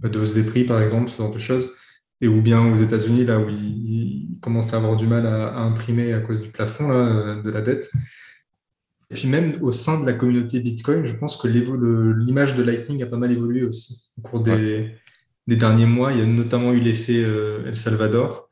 [0.01, 1.73] bah, de hausse des prix, par exemple, ce genre de choses.
[2.21, 6.13] Et ou bien aux États-Unis, là où ils, commencent à avoir du mal à, imprimer
[6.13, 7.93] à cause du plafond de la dette.
[9.13, 13.03] Et puis même au sein de la communauté Bitcoin, je pense que l'image de Lightning
[13.05, 14.97] a pas mal évolué aussi au cours des,
[15.47, 16.13] des derniers mois.
[16.13, 18.49] Il y a notamment eu l'effet euh, El Salvador,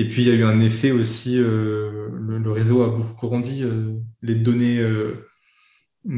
[0.00, 3.64] et puis, il y a eu un effet aussi, euh, le, réseau a beaucoup grandi,
[3.64, 5.28] euh, les données euh,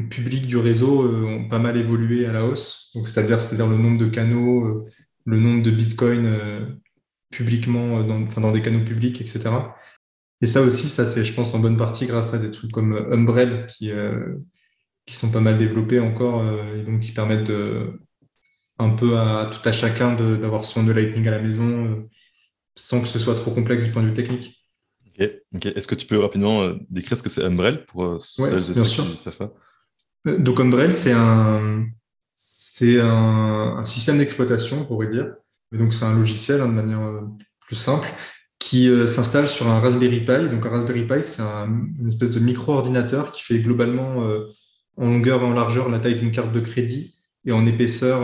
[0.09, 2.93] publiques du réseau ont pas mal évolué à la hausse.
[2.95, 4.87] Donc, c'est-à-dire, c'est-à-dire le nombre de canaux,
[5.25, 6.79] le nombre de bitcoins
[7.33, 9.51] publiquement, dans, enfin, dans des canaux publics, etc.
[10.41, 12.95] Et ça aussi, ça c'est, je pense, en bonne partie grâce à des trucs comme
[13.11, 13.91] Umbrel qui,
[15.07, 16.45] qui sont pas mal développés encore
[16.77, 17.53] et donc qui permettent
[18.79, 22.09] un peu à tout à chacun d'avoir son de Lightning à la maison
[22.75, 24.63] sans que ce soit trop complexe du point de vue technique.
[25.55, 28.71] Ok, Est-ce que tu peux rapidement euh, décrire ce que c'est Umbrel pour euh, celles
[28.71, 29.53] et ceux qui savent pas?
[30.27, 31.87] Euh, Donc Umbrel, c'est un,
[32.35, 35.35] c'est un, système d'exploitation, on pourrait dire.
[35.73, 37.01] Et donc c'est un logiciel hein, de manière
[37.61, 38.09] plus simple
[38.59, 40.49] qui s'installe sur un Raspberry Pi.
[40.51, 44.25] Donc un Raspberry Pi, c'est une espèce de micro-ordinateur qui fait globalement
[44.97, 48.21] en longueur et en largeur la taille d'une carte de crédit et en épaisseur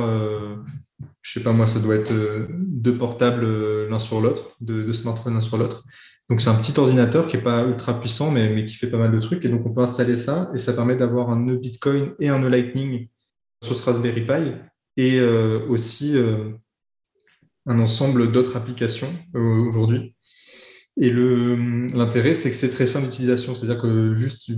[1.23, 2.13] je sais pas moi, ça doit être
[2.51, 3.47] deux portables
[3.89, 5.85] l'un sur l'autre, deux, smartphones l'un sur l'autre.
[6.29, 9.13] Donc c'est un petit ordinateur qui est pas ultra puissant, mais, qui fait pas mal
[9.13, 9.45] de trucs.
[9.45, 12.39] Et donc on peut installer ça et ça permet d'avoir un nœud Bitcoin et un
[12.39, 13.09] nœud Lightning
[13.63, 14.53] sur Raspberry Pi
[14.97, 15.21] et
[15.69, 16.17] aussi
[17.67, 20.15] un ensemble d'autres applications aujourd'hui.
[21.01, 23.55] Et l'intérêt, c'est que c'est très simple d'utilisation.
[23.55, 24.51] C'est-à-dire que juste,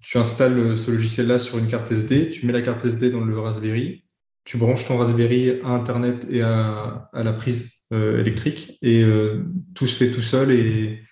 [0.00, 3.38] tu, installes ce logiciel-là sur une carte SD, tu mets la carte SD dans le
[3.38, 4.04] Raspberry,
[4.46, 9.42] tu branches ton Raspberry à Internet et à, la prise euh, électrique, et euh,
[9.74, 10.52] tout se fait tout seul.
[10.52, 11.02] Et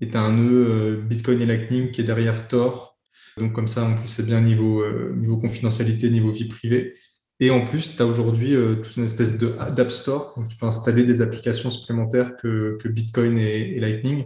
[0.00, 2.98] tu as un nœud euh, Bitcoin et Lightning qui est derrière Tor.
[3.38, 6.94] Donc comme ça, en plus, c'est bien niveau, niveau confidentialité, niveau vie privée.
[7.40, 10.34] Et en plus, tu as aujourd'hui toute une espèce d'App Store.
[10.36, 14.24] Donc, tu peux installer des applications supplémentaires que, que Bitcoin et, Lightning.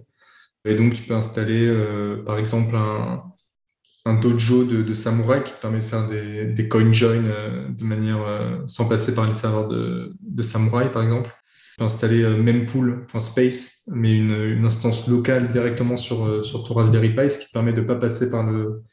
[0.65, 1.73] Et donc, tu peux installer,
[2.27, 3.23] par exemple, un,
[4.07, 8.59] un dojo de, samouraï qui permet de faire des, coin join euh, de manière euh,
[8.69, 11.29] sans passer par les serveurs de, de samouraï, par exemple.
[11.73, 17.29] Tu peux installer euh, mempool.space, mais une, instance locale directement sur, sur ton Raspberry Pi,
[17.29, 18.85] ce qui permet de ne pas passer par le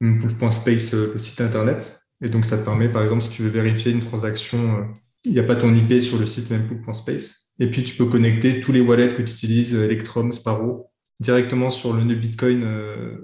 [0.00, 2.00] mempool.space, le site internet.
[2.20, 4.88] Et donc, ça te permet, par exemple, si tu veux vérifier une transaction,
[5.24, 7.52] il n'y a pas ton IP sur le site mempool.space.
[7.60, 11.92] Et puis, tu peux connecter tous les wallets que tu utilises, Electrum, Sparrow, directement sur
[11.92, 12.66] le nœud Bitcoin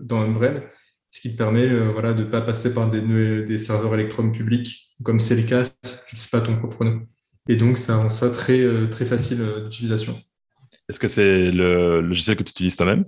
[0.03, 0.63] dans Umbrel
[1.19, 3.01] ce qui te permet euh, voilà, de ne pas passer par des,
[3.43, 7.01] des serveurs Electrum publics, comme c'est le cas si tu n'utilises pas ton propre nœud.
[7.49, 10.17] Et donc, ça rend ça très, euh, très facile euh, d'utilisation.
[10.89, 13.05] Est-ce que c'est le logiciel que tu utilises toi-même?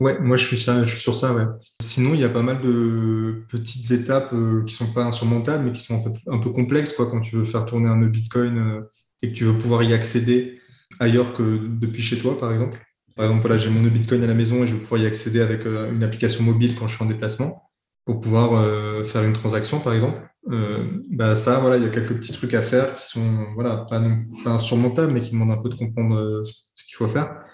[0.00, 1.34] Ouais, moi je suis, ça, je suis sur ça.
[1.34, 1.44] Ouais.
[1.80, 4.34] Sinon, il y a pas mal de petites étapes
[4.66, 7.36] qui sont pas insurmontables, mais qui sont un peu, un peu, complexes quoi, quand tu
[7.36, 8.82] veux faire tourner un nœud Bitcoin
[9.22, 10.60] et que tu veux pouvoir y accéder
[11.00, 12.78] ailleurs que depuis chez toi, par exemple.
[13.20, 15.42] Par exemple, voilà, j'ai mon Bitcoin à la maison et je vais pouvoir y accéder
[15.42, 17.70] avec euh, une application mobile quand je suis en déplacement
[18.06, 20.26] pour pouvoir euh, faire une transaction, par exemple.
[20.50, 20.78] Euh,
[21.10, 24.02] bah ça, voilà, il y a quelques petits trucs à faire qui sont voilà, pas,
[24.46, 27.44] insurmontables, mais qui demandent un peu de comprendre ce qu'il faut faire.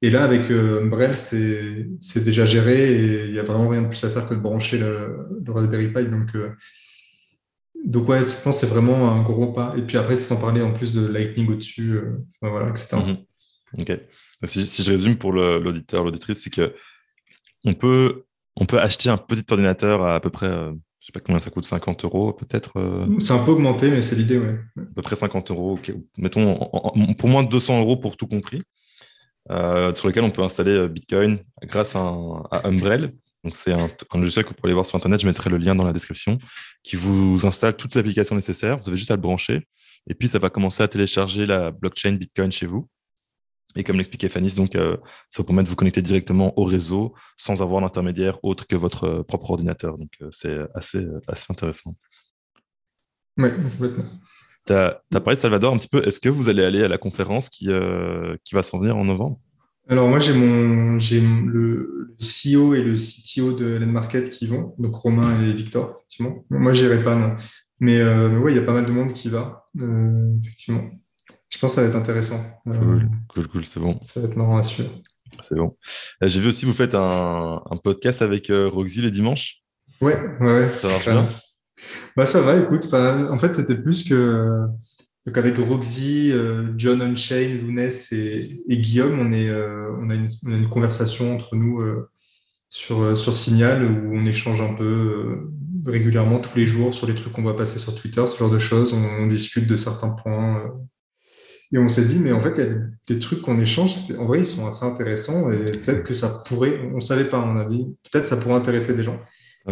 [0.00, 4.04] Et là, avec Umbrel, c'est déjà géré et il n'y a vraiment rien de plus
[4.04, 6.06] à faire que de brancher le, Raspberry Pi.
[6.06, 6.36] Donc,
[7.84, 9.74] donc ouais, je pense c'est vraiment un gros pas.
[9.76, 12.00] Et puis après, c'est sans parler en plus de Lightning au-dessus,
[12.40, 12.98] voilà, etc.
[14.44, 16.74] Si, je résume pour l'auditeur, l'auditrice, c'est que
[17.64, 18.24] on peut,
[18.56, 21.40] on peut acheter un petit ordinateur à à peu près, euh, je sais pas combien
[21.40, 23.06] ça coûte, 50 euros peut-être euh.
[23.20, 24.82] C'est un peu augmenté, mais c'est l'idée, oui.
[24.82, 25.78] À peu près 50 euros,
[26.18, 26.56] mettons
[27.18, 28.62] pour moins de 200 euros pour tout compris,
[29.50, 32.00] euh, sur lequel on peut installer Bitcoin grâce à,
[32.50, 33.12] à Umbrel.
[33.46, 35.20] Donc, c'est un, logiciel que vous pouvez aller voir sur Internet.
[35.20, 36.36] Je mettrai le lien dans la description
[36.82, 38.76] qui vous installe toutes les applications nécessaires.
[38.76, 39.68] Vous avez juste à le brancher.
[40.10, 42.88] Et puis, ça va commencer à télécharger la blockchain Bitcoin chez vous.
[43.76, 44.96] Et comme l'expliquait Fanny, donc, euh,
[45.30, 49.04] ça vous permet de vous connecter directement au réseau sans avoir d'intermédiaire autre que votre
[49.04, 49.98] euh, propre ordinateur.
[49.98, 51.94] Donc, euh, c'est assez, assez intéressant.
[53.36, 54.04] Oui, complètement.
[54.66, 56.06] Tu as, parlé de Salvador un petit peu.
[56.08, 57.68] Est-ce que vous allez aller à la conférence qui,
[58.42, 59.38] qui va s'en venir en novembre?
[59.88, 64.74] Alors, moi, j'ai mon j'ai le, CEO et le CTO de Land Market qui vont,
[64.78, 66.44] donc Romain et Victor, effectivement.
[66.48, 67.36] Moi, je n'irai pas, non.
[67.78, 69.68] Mais, mais oui, il y a pas mal de monde qui va,
[70.42, 70.90] effectivement.
[71.50, 72.40] Je pense que ça va être intéressant.
[72.64, 74.00] Cool, cool, cool, c'est bon.
[74.04, 74.90] Ça va être marrant à suivre.
[75.42, 75.76] C'est bon.
[76.22, 79.62] Euh, j'ai vu aussi, vous faites un, podcast avec euh, Roxy les dimanches.
[80.00, 81.26] Ouais, ouais, Ça marche bien
[82.16, 82.92] bah, Ça va, écoute.
[82.92, 84.66] En fait, c'était plus que.
[85.26, 91.34] Donc avec Roxy, euh, John Unchain, Lounès et, Guillaume, on, est, on, a une, conversation
[91.34, 91.82] entre nous
[92.68, 95.50] sur, sur Signal où on échange un peu
[95.84, 98.60] régulièrement tous les jours sur les trucs qu'on va passer sur Twitter, ce genre de
[98.60, 98.92] choses.
[98.92, 100.62] on discute de certains points
[101.72, 102.74] et on s'est dit, mais en fait, il y a
[103.08, 106.80] des, trucs qu'on échange, en vrai, ils sont assez intéressants et peut-être que ça pourrait,
[106.92, 109.20] on ne savait pas, on a dit, peut-être ça pourrait intéresser des gens.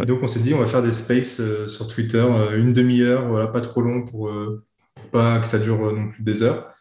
[0.01, 2.73] Et donc, on s'est dit, on va faire des spaces euh, sur Twitter, euh, une
[2.73, 4.65] demi-heure, voilà, pas trop long pour, euh,
[5.11, 6.73] pas que ça dure non plus des heures.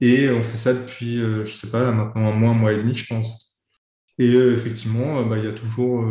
[0.00, 2.76] Et on fait ça depuis, je sais pas, là, maintenant un mois, un mois et
[2.76, 3.58] demi, je pense.
[4.18, 6.04] Et effectivement, bah, il y a toujours,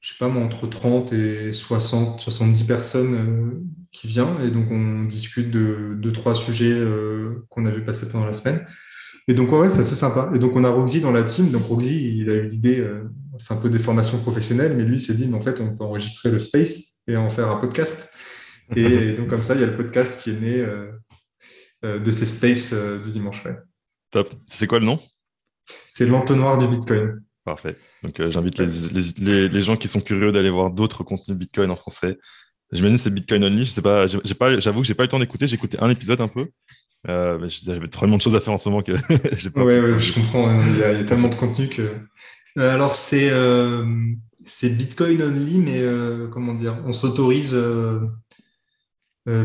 [0.00, 5.04] je sais pas moi, entre 30 et 60, 70 personnes qui vient et donc on
[5.04, 8.66] discute de deux, trois sujets euh, qu'on a vu passer pendant la semaine.
[9.26, 10.30] Et donc, ouais, c'est assez sympa.
[10.34, 11.50] Et donc, on a Roxy dans la team.
[11.50, 13.04] Donc, Roxy, il a eu l'idée, euh,
[13.36, 15.76] c'est un peu des formations professionnelles, mais lui, il s'est dit, mais en fait, on
[15.76, 18.10] peut enregistrer le space et en faire un podcast.
[18.74, 20.60] Et donc, comme ça, il y a le podcast qui est né
[21.84, 23.44] euh, de ces spaces du dimanche.
[24.10, 24.32] Top.
[24.46, 24.98] C'est quoi le nom?
[25.86, 27.22] C'est l'entonnoir du Bitcoin.
[27.48, 27.76] Parfait.
[28.02, 32.18] Donc, j'invite les, les, gens qui sont curieux d'aller voir d'autres contenus Bitcoin en français
[32.72, 33.64] J'imagine c'est Bitcoin Only.
[33.64, 35.46] Je sais pas, j'ai pas, j'avoue que j'ai pas eu le temps d'écouter.
[35.46, 36.48] J'ai écouté un épisode un peu.
[37.08, 38.92] Euh, mais j'avais tellement de choses à faire en ce moment que
[39.36, 39.64] j'ai pas.
[39.64, 40.50] Ouais, ouais, je comprends.
[40.74, 41.82] Il y, a, tellement de contenu que.
[42.58, 43.86] Euh, alors c'est euh,
[44.44, 45.82] c'est Bitcoin Only, mais
[46.30, 47.56] comment dire, on s'autorise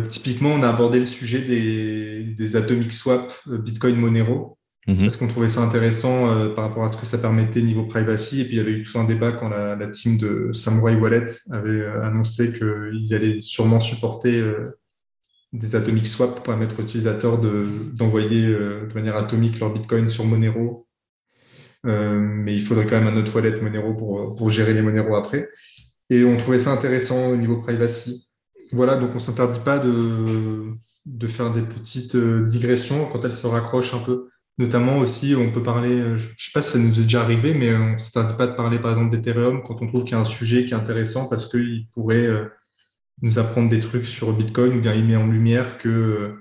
[0.09, 4.57] typiquement, on a abordé le sujet des, des atomic swap Bitcoin Monero.
[4.87, 5.01] Mhm.
[5.01, 8.41] Parce qu'on trouvait ça intéressant par rapport à ce que ça permettait niveau privacy.
[8.41, 11.25] Et puis il y avait eu tout un débat quand la, team de Samurai Wallet
[11.51, 14.43] avait annoncé qu'ils allaient sûrement supporter
[15.53, 17.39] des atomic swap pour permettre aux utilisateurs
[17.93, 20.87] d'envoyer de, de, manière atomique leur Bitcoin sur Monero.
[21.85, 25.15] Euh, mais il faudrait quand même un autre wallet Monero pour, pour gérer les Monero
[25.15, 25.49] après.
[26.09, 28.29] Et on trouvait ça intéressant au niveau privacy.
[28.71, 30.73] Voilà, donc on ne s'interdit pas de,
[31.05, 34.29] de faire des petites euh, digressions quand elles se raccrochent un peu.
[34.59, 37.21] Notamment aussi, on peut parler, euh, je ne sais pas si ça nous est déjà
[37.21, 40.11] arrivé, mais on ne s'interdit pas de parler par exemple d'Ethereum quand on trouve qu'il
[40.11, 42.29] y a un sujet qui est intéressant parce qu'il pourrait
[43.21, 46.35] nous apprendre des trucs sur Bitcoin ou bien il met en lumière que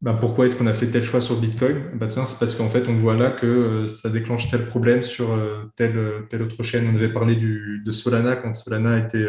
[0.00, 1.90] bah, pourquoi est-ce qu'on a fait tel choix sur Bitcoin?
[1.96, 5.32] Bah, C'est parce qu'en fait, on voit là que euh, ça déclenche tel problème sur
[5.32, 6.88] euh, telle, euh, telle autre chaîne.
[6.88, 9.28] On avait parlé du, de Solana quand Solana était,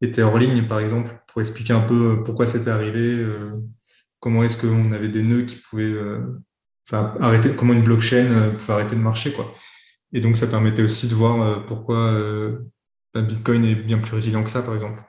[0.00, 3.24] était hors ligne, par exemple, pour expliquer un peu pourquoi c'était arrivé,
[4.20, 5.94] comment est-ce qu'on avait des nœuds qui pouvaient
[6.86, 8.26] enfin, arrêter, comment une blockchain
[8.58, 9.32] pouvait arrêter de marcher.
[9.32, 9.52] Quoi.
[10.12, 12.12] Et donc, ça permettait aussi de voir pourquoi
[13.14, 15.02] bah, Bitcoin est bien plus résilient que ça, par exemple.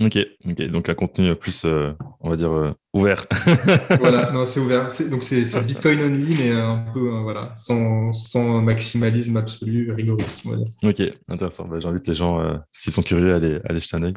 [0.00, 0.16] Ok,
[0.48, 0.62] ok.
[0.70, 3.26] Donc un contenu plus, euh, on va dire, euh, ouvert.
[4.00, 4.88] voilà, non, c'est ouvert.
[5.10, 10.50] Donc c'est Bitcoin only, mais un peu, euh, voilà, sans, sans, maximalisme absolu, rigoriste, on
[10.50, 10.68] va dire.
[10.82, 11.68] Ok, intéressant.
[11.68, 12.40] Bah, j'invite les gens,
[12.72, 14.14] s'ils sont curieux, à aller, à aller jeter un œil.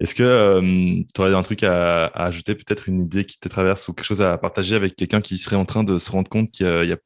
[0.00, 3.94] Est-ce que tu aurais un truc à, ajouter, peut-être une idée qui te traverse ou
[3.94, 6.66] quelque chose à partager avec quelqu'un qui serait en train de se rendre compte qu'il
[6.66, 6.98] y, a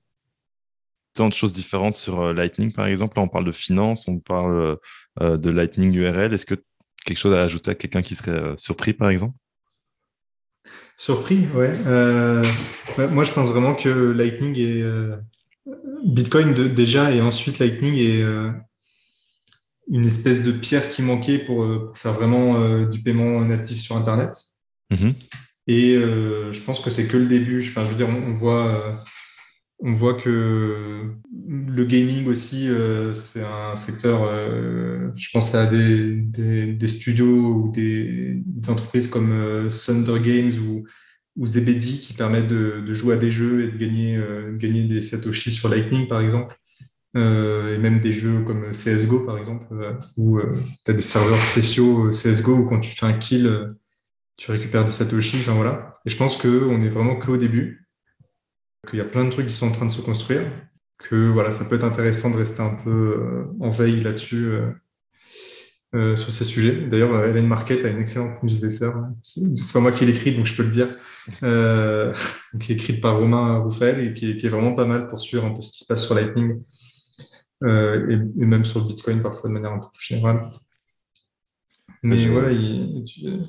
[1.15, 3.17] tant de choses différentes sur Lightning, par exemple?
[3.17, 4.79] Là, on parle de finance, on parle
[5.21, 6.33] de Lightning URL.
[6.33, 6.57] Est-ce que
[7.05, 9.35] quelque chose à ajouter à quelqu'un qui serait euh, surpris, par exemple?
[10.97, 11.73] Surpris, ouais.
[11.87, 12.43] Euh,
[13.11, 15.17] moi, je pense vraiment que Lightning et euh,
[16.05, 18.23] Bitcoin déjà, et ensuite Lightning est
[19.91, 24.33] une espèce de pierre qui manquait pour, faire vraiment du paiement natif sur Internet.
[24.93, 25.15] Mm-hmm.
[25.67, 27.65] Et je pense que c'est que le début.
[27.67, 29.03] Enfin, je veux dire, on voit
[29.83, 31.15] on voit que
[31.49, 37.73] le gaming aussi, euh, c'est un secteur, euh, je pense à des, des, studios ou
[37.73, 40.85] des, entreprises comme euh, Thunder Games ou,
[41.37, 44.21] ou Zebedee qui permettent de, jouer à des jeux et de gagner,
[44.57, 46.60] gagner des Satoshi sur Lightning, par exemple.
[47.15, 49.67] Et même des jeux comme CSGO, par exemple,
[50.17, 50.41] où
[50.85, 53.69] tu as des serveurs spéciaux CSGO où quand tu fais un kill,
[54.37, 55.39] tu récupères des Satoshi.
[55.41, 56.01] Enfin, voilà.
[56.07, 57.89] Et je pense qu'on est vraiment qu'au début
[58.89, 60.51] qu'il y a plein de trucs qui sont en train de se construire,
[60.99, 64.71] que voilà, ça peut être intéressant de rester un peu euh, en veille là-dessus euh,
[65.95, 66.87] euh, sur ces sujets.
[66.87, 68.93] D'ailleurs, Hélène Marquette a une excellente newsletter.
[69.23, 70.97] C'est pas moi qui l'écris, donc je peux le dire,
[72.61, 75.51] qui est écrite par Romain Rouffel et qui est, vraiment pas mal pour suivre un
[75.51, 76.63] peu ce qui se passe sur Lightning
[77.63, 80.51] et, même sur le Bitcoin parfois de manière un peu plus générale.
[82.03, 83.05] Mais voilà, il,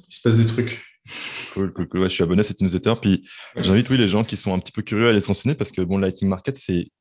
[0.10, 0.84] se passe des trucs.
[1.54, 2.04] Cool, cool, cool.
[2.04, 2.94] je suis abonné à cette newsletter.
[3.02, 5.72] Puis j'invite oui, les gens qui sont un petit peu curieux à les s'enseigner parce
[5.72, 6.92] que bon, Lightning Market, c'est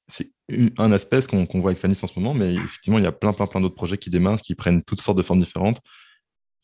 [0.78, 3.32] un aspect qu'on voit avec Fanny en ce moment, mais effectivement, il y a plein,
[3.32, 5.80] plein, plein d'autres projets qui démarrent, qui prennent toutes sortes de formes différentes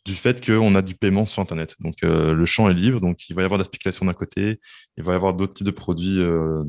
[0.05, 1.75] du fait qu'on a du paiement sur Internet.
[1.81, 4.13] Donc euh, le champ est libre, donc il va y avoir de la spéculation d'un
[4.13, 4.61] côté,
[4.97, 6.63] il va y avoir d'autres types de produits, euh,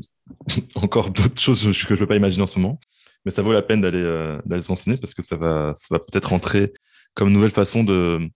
[0.74, 2.80] encore d'autres choses que je ne peux pas imaginer en ce moment.
[3.28, 6.30] Mais ça vaut la peine d'aller euh, s'enseigner parce que ça va, ça va peut-être
[6.30, 6.72] rentrer
[7.14, 8.26] comme nouvelle façon de,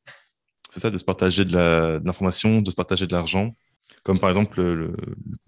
[0.69, 3.55] ça, de se partager de l'information, de, se partager de l'argent.
[4.03, 4.95] Comme par exemple le,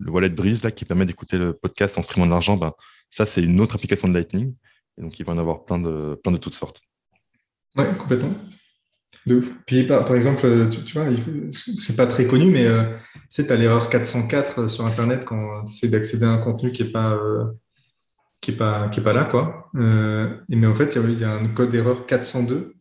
[0.07, 2.57] wallet Breeze là, qui permet d'écouter le podcast en streamant de l'argent.
[2.57, 2.73] Ben,
[3.11, 4.55] ça, c'est une autre application de Lightning.
[4.97, 6.81] Et donc, il va en avoir plein de, plein de toutes sortes.
[7.77, 8.33] Ouais, complètement.
[9.27, 9.53] De ouf.
[9.67, 10.41] Puis, par, exemple,
[10.87, 11.09] tu, vois,
[11.51, 12.97] c'est pas très connu, mais euh,
[13.31, 16.83] tu tu as l'erreur 404 sur Internet quand tu essaies d'accéder à un contenu qui
[16.83, 17.45] n'est pas, euh,
[18.45, 19.25] qui est pas, qui est pas là.
[19.25, 19.71] Quoi.
[19.77, 22.75] Euh, mais en fait, il y, a un code d'erreur 402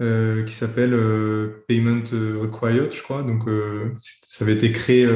[0.00, 2.04] euh, qui s'appelle euh, Payment
[2.40, 3.22] Required, je crois.
[3.22, 3.48] Donc,
[3.98, 5.08] ça avait été créé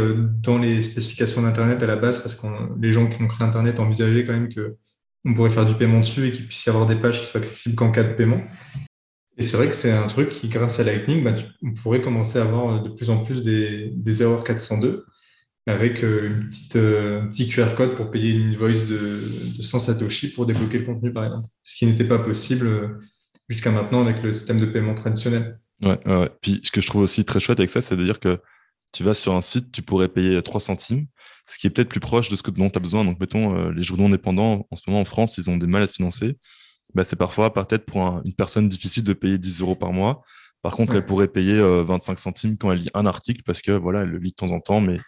[0.43, 2.47] dans les spécifications d'Internet à la base parce que
[2.81, 6.29] les gens qui ont créé Internet envisageaient quand même qu'on pourrait faire du paiement dessus
[6.29, 8.41] et qu'il puisse y avoir des pages qui soient accessibles qu'en cas de paiement.
[9.37, 12.39] Et c'est vrai que c'est un truc qui, grâce à Lightning, bah, on pourrait commencer
[12.39, 15.05] à avoir de plus en plus des, des erreurs 402
[15.67, 20.33] avec une petite, un petit QR code pour payer une invoice de, de 100 Satoshi
[20.33, 21.47] pour débloquer le contenu, par exemple.
[21.63, 22.99] Ce qui n'était pas possible
[23.49, 25.61] jusqu'à maintenant avec le système de paiement traditionnel.
[25.83, 28.21] Ouais, ouais, Puis ce que je trouve aussi très chouette avec ça, c'est de dire
[28.21, 28.41] que
[28.93, 31.07] tu vas sur un site, tu pourrais payer 3 centimes,
[31.47, 33.05] ce qui est peut-être plus proche de ce dont tu as besoin.
[33.05, 35.83] Donc, mettons, euh, les journaux indépendants, en ce moment en France, ils ont des mal
[35.83, 36.39] à se financer.
[36.95, 40.23] Bah, c'est parfois peut-être pour une personne difficile de payer 10 euros par mois.
[40.61, 43.73] Par contre, elle pourrait payer 25 euh, centimes quand elle lit un article parce que
[43.73, 44.99] voilà, elle le lit de temps en temps, mais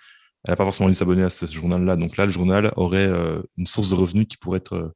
[0.45, 1.97] elle n'a pas forcément envie de s'abonner à ce journal-là.
[1.97, 4.93] Donc là, le journal aurait euh, une source de revenus qui pourrait être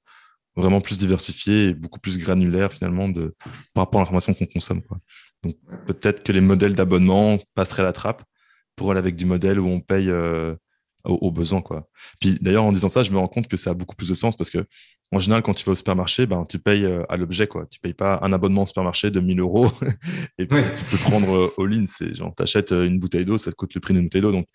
[0.57, 3.35] vraiment plus diversifié et beaucoup plus granulaire finalement de,
[3.75, 4.83] par rapport à l'information qu'on consomme.
[4.83, 4.99] Quoi.
[5.43, 8.25] Donc peut-être que les modèles d'abonnement passeraient la trappe
[8.77, 10.55] pour aller avec du modèle où on paye euh,
[11.05, 11.63] aux, besoins.
[11.63, 11.89] Quoi.
[12.21, 14.15] Puis d'ailleurs, en disant ça, je me rends compte que ça a beaucoup plus de
[14.15, 14.67] sens parce que
[15.11, 17.47] en général, quand tu vas au supermarché, ben, tu payes euh, à l'objet.
[17.47, 17.67] quoi.
[17.71, 19.71] Tu payes pas un abonnement au supermarché de 1000 euros
[20.39, 21.87] et puis tu peux prendre all in.
[21.87, 24.33] C'est genre, tu achètes une bouteille d'eau, ça te coûte le prix d'une bouteille d'eau.
[24.33, 24.47] Donc,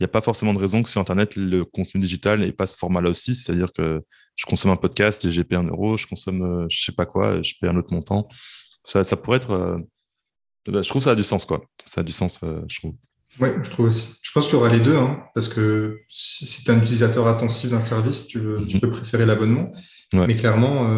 [0.00, 2.66] il n'y a pas forcément de raison que sur Internet, le contenu digital n'ait pas
[2.66, 3.34] ce format-là aussi.
[3.34, 4.02] C'est-à-dire que
[4.34, 7.06] je consomme un podcast et j'ai payé un euro, je consomme euh, je sais pas
[7.06, 8.26] quoi, je paye un autre montant.
[8.82, 9.52] Ça, ça pourrait être.
[9.52, 9.78] Euh,
[10.66, 11.64] bah, je trouve que ça a du sens, quoi.
[11.86, 12.94] Ça a du sens, euh, je trouve.
[13.38, 14.18] Oui, je trouve aussi.
[14.22, 17.28] Je pense qu'il y aura les deux, hein, parce que si, tu es un utilisateur
[17.28, 18.80] intensif d'un service, tu, tu, mhm.
[18.80, 19.72] peux préférer l'abonnement.
[20.12, 20.88] Mais clairement,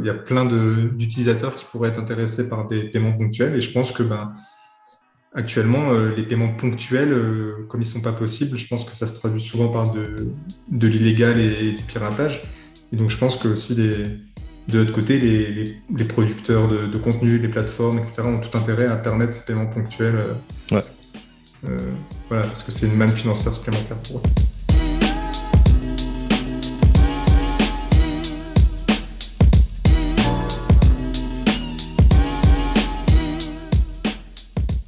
[0.00, 3.54] il y a plein d'utilisateurs qui pourraient être intéressés par des paiements ponctuels.
[3.54, 4.34] Et je pense que ben,
[5.36, 8.94] Actuellement, euh, les paiements ponctuels, euh, comme ils ne sont pas possibles, je pense que
[8.94, 10.28] ça se traduit souvent par de,
[10.68, 12.40] de l'illégal et, du piratage.
[12.92, 17.38] Et donc, je pense que aussi, de l'autre côté, les, les, producteurs de, de, contenu,
[17.38, 20.14] les plateformes, etc., ont tout intérêt à permettre ces paiements ponctuels.
[20.14, 21.76] Euh, ouais.
[22.28, 24.53] voilà, parce que c'est une manne financière supplémentaire pour eux.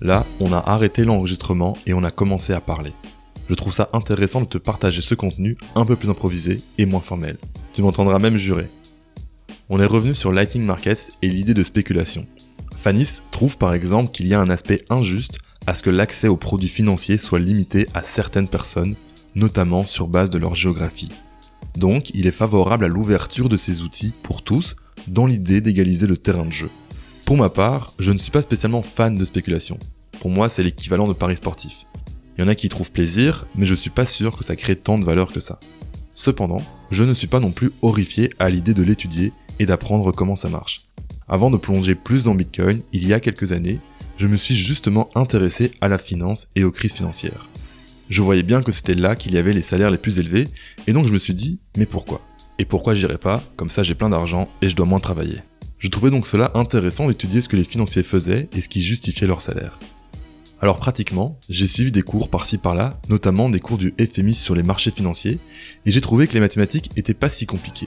[0.00, 2.92] Là, on a arrêté l'enregistrement et on a commencé à parler.
[3.48, 7.00] Je trouve ça intéressant de te partager ce contenu un peu plus improvisé et moins
[7.00, 7.38] formel.
[7.72, 8.68] Tu m'entendras même jurer.
[9.68, 12.26] On est revenu sur Lightning Markets et l'idée de spéculation.
[12.76, 16.36] Fanis trouve par exemple qu'il y a un aspect injuste à ce que l'accès aux
[16.36, 18.94] produits financiers soit limité à certaines personnes,
[19.34, 21.08] notamment sur base de leur géographie.
[21.76, 24.76] Donc, il est favorable à l'ouverture de ces outils pour tous,
[25.08, 26.70] dans l'idée d'égaliser le terrain de jeu.
[27.26, 29.80] Pour ma part, je ne suis pas spécialement fan de spéculation.
[30.20, 31.84] Pour moi, c'est l'équivalent de paris sportif.
[32.38, 34.54] Il y en a qui y trouvent plaisir, mais je suis pas sûr que ça
[34.54, 35.58] crée tant de valeur que ça.
[36.14, 36.62] Cependant,
[36.92, 40.48] je ne suis pas non plus horrifié à l'idée de l'étudier et d'apprendre comment ça
[40.48, 40.82] marche.
[41.26, 43.80] Avant de plonger plus dans Bitcoin, il y a quelques années,
[44.18, 47.48] je me suis justement intéressé à la finance et aux crises financières.
[48.08, 50.44] Je voyais bien que c'était là qu'il y avait les salaires les plus élevés,
[50.86, 52.20] et donc je me suis dit, mais pourquoi?
[52.60, 53.42] Et pourquoi j'irais pas?
[53.56, 55.40] Comme ça j'ai plein d'argent et je dois moins travailler.
[55.86, 59.28] Je trouvais donc cela intéressant d'étudier ce que les financiers faisaient et ce qui justifiait
[59.28, 59.78] leur salaire.
[60.60, 64.64] Alors pratiquement, j'ai suivi des cours par-ci par-là, notamment des cours du FMI sur les
[64.64, 65.38] marchés financiers,
[65.84, 67.86] et j'ai trouvé que les mathématiques étaient pas si compliquées.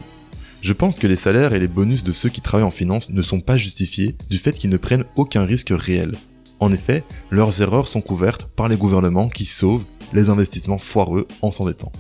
[0.62, 3.22] Je pense que les salaires et les bonus de ceux qui travaillent en finance ne
[3.22, 6.14] sont pas justifiés du fait qu'ils ne prennent aucun risque réel.
[6.62, 11.52] En effet, leurs erreurs sont couvertes par les gouvernements qui sauvent les investissements foireux en
[11.52, 11.92] s'endettant.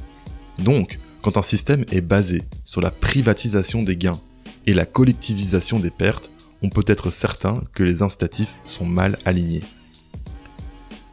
[0.59, 4.21] Donc, quand un système est basé sur la privatisation des gains
[4.69, 6.29] et la collectivisation des pertes,
[6.61, 9.63] on peut être certain que les incitatifs sont mal alignés.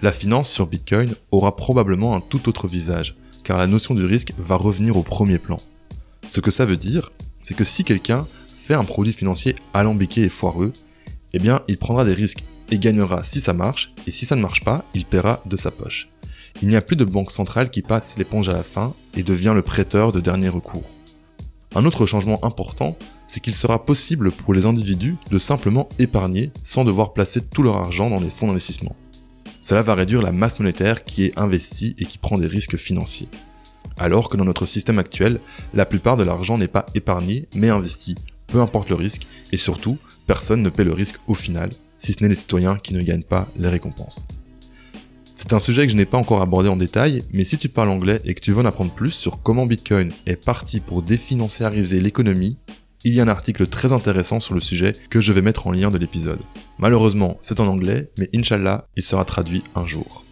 [0.02, 4.34] La finance sur Bitcoin aura probablement un tout autre visage, car la notion du risque
[4.36, 5.57] va revenir au premier plan.
[6.28, 10.28] Ce que ça veut dire, c'est que si quelqu'un fait un produit financier alambiqué et
[10.28, 10.74] foireux,
[11.32, 14.42] eh bien il prendra des risques et gagnera si ça marche, et si ça ne
[14.42, 16.11] marche pas, il paiera de sa poche.
[16.61, 19.52] Il n'y a plus de banque centrale qui passe l'éponge à la fin et devient
[19.54, 20.84] le prêteur de dernier recours.
[21.75, 22.97] Un autre changement important,
[23.27, 27.77] c'est qu'il sera possible pour les individus de simplement épargner sans devoir placer tout leur
[27.77, 28.97] argent dans les fonds d'investissement.
[29.62, 33.29] Cela va réduire la masse monétaire qui est investie et qui prend des risques financiers.
[33.99, 35.41] Alors que dans notre système actuel,
[35.75, 38.14] la plupart de l'argent n'est pas épargné mais investi,
[38.47, 42.23] peu importe le risque, et surtout, personne ne paie le risque au final, si ce
[42.23, 44.27] n'est les citoyens qui ne gagnent pas les récompenses.
[45.39, 47.91] C'est un sujet que je n'ai pas encore abordé en détail, mais si tu parles
[47.91, 52.01] anglais et que tu veux en apprendre plus sur comment Bitcoin est parti pour définanciariser
[52.01, 52.57] l'économie,
[53.05, 55.72] il y a un article très intéressant sur le sujet que je vais mettre en
[55.72, 56.41] lien de l'épisode.
[56.78, 60.24] Malheureusement, c'est en anglais, mais Inch'Allah, il sera traduit un jour.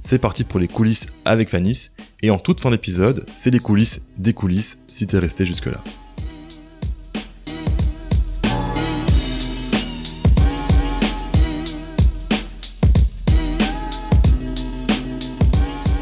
[0.00, 4.02] C'est parti pour les coulisses avec Vanis, et en toute fin d'épisode, c'est les coulisses
[4.18, 5.80] des coulisses si t'es resté jusque-là.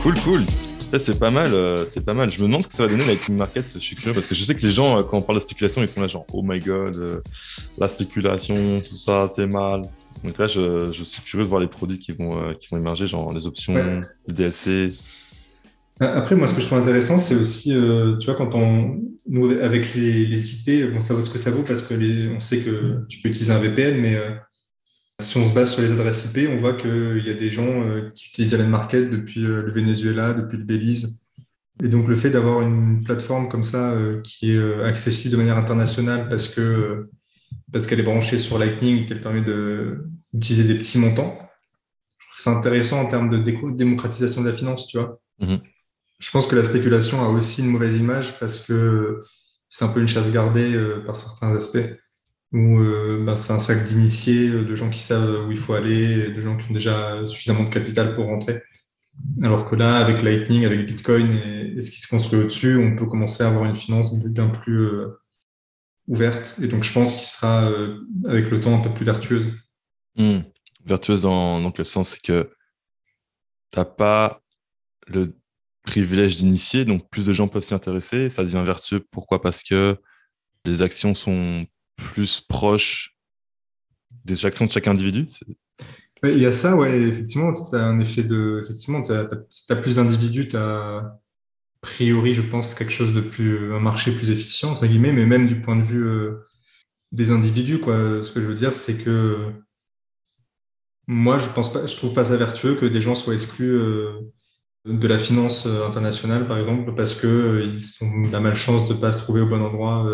[0.03, 0.47] Cool, cool.
[0.99, 2.33] C'est pas mal, euh, c'est pas mal.
[2.33, 4.35] Je me demande ce que ça va donner Lightning Market, je suis curieux, parce que
[4.35, 6.27] je sais que les gens, euh, quand on parle de spéculation, ils sont là genre,
[6.33, 7.21] oh my god, euh,
[7.79, 9.83] la spéculation, tout ça, c'est mal.
[10.25, 13.33] Donc là, je, suis curieux de voir les produits qui vont, qui vont émerger, genre
[13.33, 14.91] les options, le DLC.
[16.01, 18.99] Après, moi, ce que je trouve intéressant, c'est aussi, tu vois, quand on,
[19.29, 22.29] nous, avec les, les IP, bon, ça vaut ce que ça vaut parce que les,
[22.29, 24.19] on sait que tu peux utiliser un VPN, mais
[25.23, 27.83] si on se base sur les adresses IP, on voit qu'il y a des gens
[27.83, 31.27] euh, qui utilisent Allen Market depuis euh, le Venezuela, depuis le Belize.
[31.83, 35.57] Et donc, le fait d'avoir une plateforme comme ça euh, qui est accessible de manière
[35.57, 37.09] internationale parce que
[37.71, 41.39] parce qu'elle est branchée sur Lightning et qu'elle permet d'utiliser des petits montants,
[42.19, 43.39] je trouve ça intéressant en termes de
[43.71, 45.21] démocratisation de la finance, tu vois.
[45.41, 45.61] Mm-hmm.
[46.19, 49.23] Je pense que la spéculation a aussi une mauvaise image parce que
[49.69, 51.79] c'est un peu une chasse gardée par certains aspects
[52.53, 55.75] où euh, bah, c'est un sac d'initiés, euh, de gens qui savent où il faut
[55.75, 58.63] aller, de gens qui ont déjà suffisamment de capital pour rentrer.
[59.43, 63.07] Alors que là, avec Lightning, avec Bitcoin et, ce qui se construit au-dessus, on peut
[63.07, 65.21] commencer à avoir une finance bien plus euh,
[66.07, 66.59] ouverte.
[66.63, 67.71] Et donc, je pense qu'il sera,
[68.27, 69.49] avec le temps, un peu plus vertueuse.
[70.17, 70.41] Hmm.
[70.85, 72.51] Vertueuse dans donc, le sens que
[73.71, 74.43] tu n'as pas
[75.07, 75.35] le
[75.83, 78.29] privilège d'initier, donc plus de gens peuvent s'y intéresser.
[78.31, 79.05] Ça devient vertueux.
[79.11, 79.41] Pourquoi?
[79.41, 79.97] Parce que
[80.65, 81.67] les actions sont
[82.03, 83.17] plus proches
[84.25, 85.29] des actions de chaque individu
[86.31, 88.61] il y a ça, ouais, effectivement, tu un effet de.
[88.63, 89.03] Effectivement,
[89.49, 91.21] si tu as plus d'individus, tu as a
[91.81, 93.75] priori, je pense, quelque chose de plus.
[93.75, 96.47] un marché plus efficient, entre guillemets, mais même du point de vue euh,
[97.13, 98.23] des individus, quoi.
[98.23, 99.53] Ce que je veux dire, c'est que
[101.09, 104.13] moi, je pense pas, je trouve pas ça vertueux que des gens soient exclus euh,
[104.87, 109.13] de la finance euh, internationale, par exemple, parce qu'ils ont la malchance de ne pas
[109.13, 110.09] se trouver au bon endroit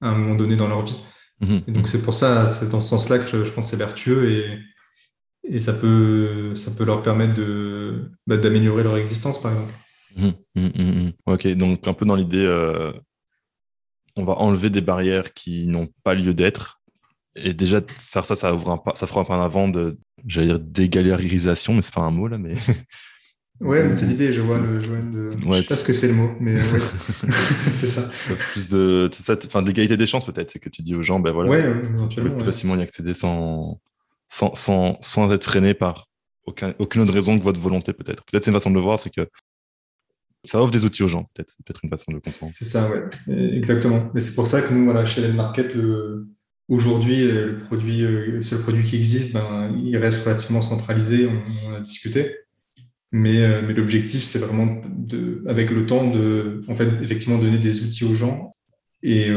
[0.00, 0.98] à un moment donné dans leur vie.
[1.40, 3.70] Mmh et donc, c'est pour ça, c'est dans ce sens-là que je, je pense que
[3.70, 4.58] c'est vertueux et
[5.48, 9.72] et ça peut, ça peut leur permettre de, bah, d'améliorer leur existence, par exemple.
[10.16, 12.92] Hum, hum, ok, donc un peu dans l'idée, euh,
[14.16, 16.80] on va enlever des barrières qui n'ont pas lieu d'être.
[17.36, 19.98] Et déjà, faire ça, ça, ouvre un pas, ça fera un pas en avant de,
[20.26, 22.54] j'allais dire, dégalérisation, mais c'est pas un mot là, mais.
[23.60, 24.80] Ouais, c'est l'idée, je vois le.
[24.80, 25.54] Je, de...
[25.54, 26.80] sais pas ce que c'est le mot, mais ouais.
[27.70, 28.10] c'est ça.
[28.52, 31.32] Plus de, ça, enfin, d'égalité des chances peut-être, c'est que tu dis aux gens, ben
[31.32, 33.80] voilà, ouais, éventuellement, plus facilement y accéder sans,
[34.28, 36.08] sans, sans, sans être freiné par
[36.44, 38.24] aucun, aucune autre raison que votre volonté, peut-être.
[38.24, 39.28] Peut-être c'est une façon de le voir, c'est que
[40.46, 41.50] ça offre des outils aux gens, peut-être.
[41.50, 42.52] C'est peut-être une façon de le comprendre.
[42.54, 43.56] C'est ça, ouais.
[43.56, 44.10] Exactement.
[44.14, 46.28] Et c'est pour ça que nous, voilà, chez Market, le...
[46.68, 51.28] aujourd'hui, euh, le produit, euh, le seul produit qui existe, ben, il reste relativement centralisé,
[51.66, 52.36] on, a discuté.
[53.16, 57.58] Mais, euh, mais l'objectif, c'est vraiment, de, avec le temps, de, en fait, effectivement, donner
[57.58, 58.54] des outils aux gens
[59.02, 59.28] et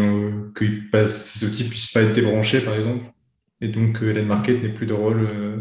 [0.55, 0.65] que
[1.09, 3.05] ces outils puissent pas être débranchés, par exemple,
[3.61, 5.57] et donc, euh, Market n'est plus de rôle euh,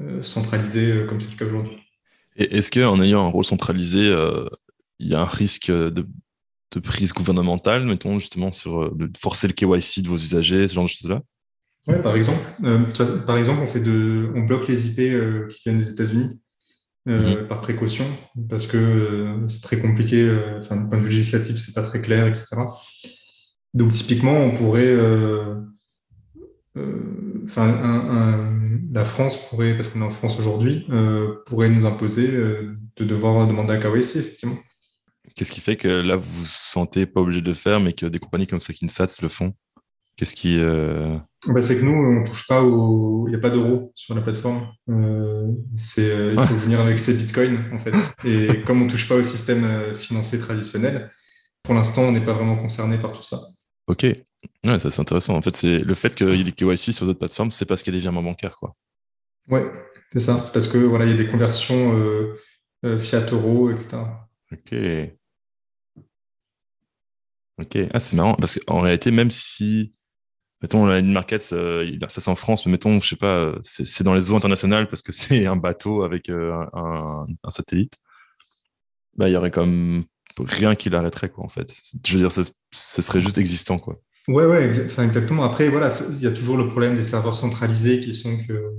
[0.00, 1.78] euh, centralisé comme c'est le cas aujourd'hui.
[2.36, 4.14] Est-ce qu'en ayant un rôle centralisé,
[5.00, 6.06] il y a un risque de,
[6.82, 10.88] prise gouvernementale, mettons, justement, sur de forcer le KYC de vos usagers, ce genre de
[10.88, 11.22] choses-là?
[11.88, 12.40] Oui, par exemple.
[13.26, 14.96] par exemple, on, fait de, on bloque les IP
[15.50, 16.38] qui viennent des États-Unis
[17.06, 17.46] mhm.
[17.48, 18.04] par précaution,
[18.48, 22.26] parce que c'est très compliqué, enfin, du point de vue législatif, c'est pas très clair,
[22.26, 22.56] etc.
[23.74, 24.94] Donc, typiquement, on pourrait
[26.78, 27.74] euh, enfin,
[28.92, 33.04] la France pourrait, parce qu'on est en France aujourd'hui, euh, pourrait nous imposer euh, de
[33.04, 34.58] devoir demander un KYC, effectivement.
[35.34, 38.06] Qu'est-ce qui fait que là, vous vous sentez pas obligé de le faire, mais que
[38.06, 39.52] des compagnies comme Sakinsats le font?
[40.16, 40.58] Qu'est-ce qui.
[41.46, 43.26] Bah, c'est que nous, on touche pas au.
[43.28, 44.68] Il n'y a pas d'euros sur la plateforme.
[45.76, 47.94] c'est, il faut venir avec ses bitcoins, en fait.
[48.26, 51.10] Et comme on touche pas au système financier traditionnel,
[51.62, 53.38] pour l'instant, on n'est pas vraiment concerné par tout ça.
[53.86, 54.04] Ok.
[54.64, 55.36] Ouais, ça c'est intéressant.
[55.36, 57.82] En fait, c'est le fait qu'il y ait des KYC sur d'autres plateformes, c'est parce
[57.82, 58.72] qu'il y a des virements bancaires, quoi.
[59.48, 59.64] Ouais,
[60.12, 60.42] c'est ça.
[60.44, 62.38] C'est parce que voilà, il y a des conversions euh,
[62.84, 63.96] euh, fiat euro, etc.
[64.52, 64.74] Ok.
[67.60, 67.78] Ok.
[67.92, 69.94] Ah, c'est marrant parce qu'en réalité, même si
[70.62, 74.04] mettons la ligne market, euh, ça c'est en France, mais mettons, je sais pas, c'est
[74.04, 77.94] dans les eaux internationales parce que c'est un bateau avec un, satellite.
[79.16, 80.04] Bah, il y aurait comme
[80.38, 81.72] rien qui l'arrêterait, quoi, en fait.
[82.06, 84.00] Je veux dire, ce, serait juste existant, quoi.
[84.28, 85.42] Ouais, ouais, enfin, exactement.
[85.42, 88.72] Après, voilà, il y a toujours le problème des serveurs centralisés qui sont que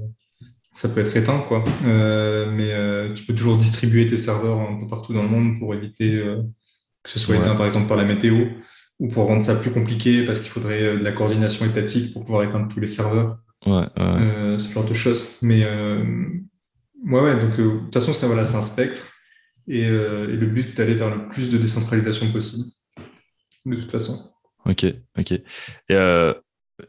[0.71, 1.63] ça peut être éteint, quoi.
[1.86, 5.59] Euh, mais euh, tu peux toujours distribuer tes serveurs un peu partout dans le monde
[5.59, 6.41] pour éviter euh,
[7.03, 8.45] que ce soit éteint, par exemple, par la météo,
[8.99, 12.43] ou pour rendre ça plus compliqué parce qu'il faudrait de la coordination étatique pour pouvoir
[12.43, 13.39] éteindre tous les serveurs.
[13.65, 15.29] Ouais, ce genre de choses.
[15.41, 19.09] Mais ouais, ouais, donc de toute façon, ça, voilà, c'est un spectre.
[19.69, 22.69] Euh, et, le but, c'est d'aller vers le plus de décentralisation possible,
[23.65, 24.31] de toute façon.
[24.65, 24.85] Ok,
[25.17, 25.31] ok.
[25.31, 25.43] Et
[25.91, 26.33] euh,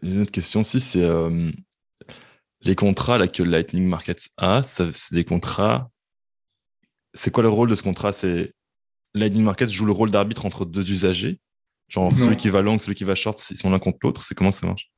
[0.03, 1.51] une autre question aussi, c'est euh,
[2.63, 5.91] les contrats là, que Lightning Markets a, c'est des contrats.
[7.15, 8.13] C'est quoi le rôle de ce contrat?
[8.13, 8.55] C'est
[9.15, 11.41] Lightning Markets joue le rôle d'arbitre entre deux usagers?
[11.91, 14.25] Genre celui qui va long, celui qui va short, ils sont l'un contre l'autre.
[14.25, 14.91] C'est comment que ça marche?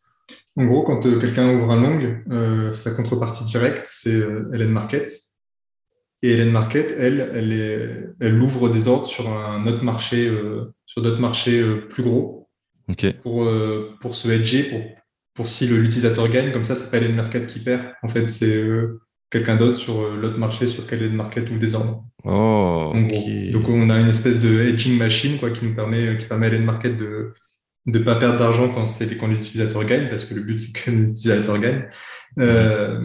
[0.56, 4.20] En gros, quand quelqu'un ouvre un long, sa contrepartie directe, c'est
[4.52, 5.10] LN Market.
[6.22, 10.72] Et Hélène Market, elle, elle, est, elle ouvre des ordres sur un autre marché, euh,
[10.86, 12.48] sur d'autres marchés euh, plus gros.
[13.22, 14.80] Pour, euh, pour se hedger, pour,
[15.34, 17.92] pour si l'utilisateur gagne, comme ça, c'est pas Hélène Market qui perd.
[18.02, 18.62] En fait, c'est
[19.32, 22.04] quelqu'un d'autre sur l'autre marché sur lequel Hélène Market ouvre des ordres.
[22.24, 26.46] Oh, Donc, on a une espèce de hedging machine quoi, qui nous permet, qui permet
[26.46, 27.32] à Hélène Market de
[27.86, 28.84] ne pas perdre d'argent quand,
[29.18, 31.88] quand les utilisateurs gagnent, parce que le but, c'est que les utilisateurs gagnent.
[32.38, 33.00] Euh,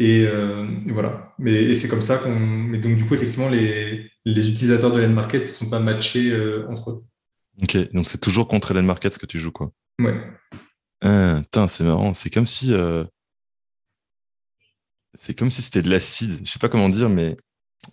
[0.00, 1.34] euh, et, voilà.
[1.38, 2.34] Mais c'est comme ça qu'on.
[2.34, 6.32] Mais donc, du coup, effectivement, les, les utilisateurs de Land Market ne sont pas matchés
[6.32, 7.04] euh, entre eux.
[7.62, 9.70] Ok, donc c'est toujours contre Land Market ce que tu joues, quoi.
[10.00, 10.14] Ouais.
[11.02, 12.14] Ah, c'est marrant.
[12.14, 12.72] C'est comme si.
[15.14, 16.40] C'est comme si c'était de l'acide.
[16.44, 17.36] Je sais pas comment dire, mais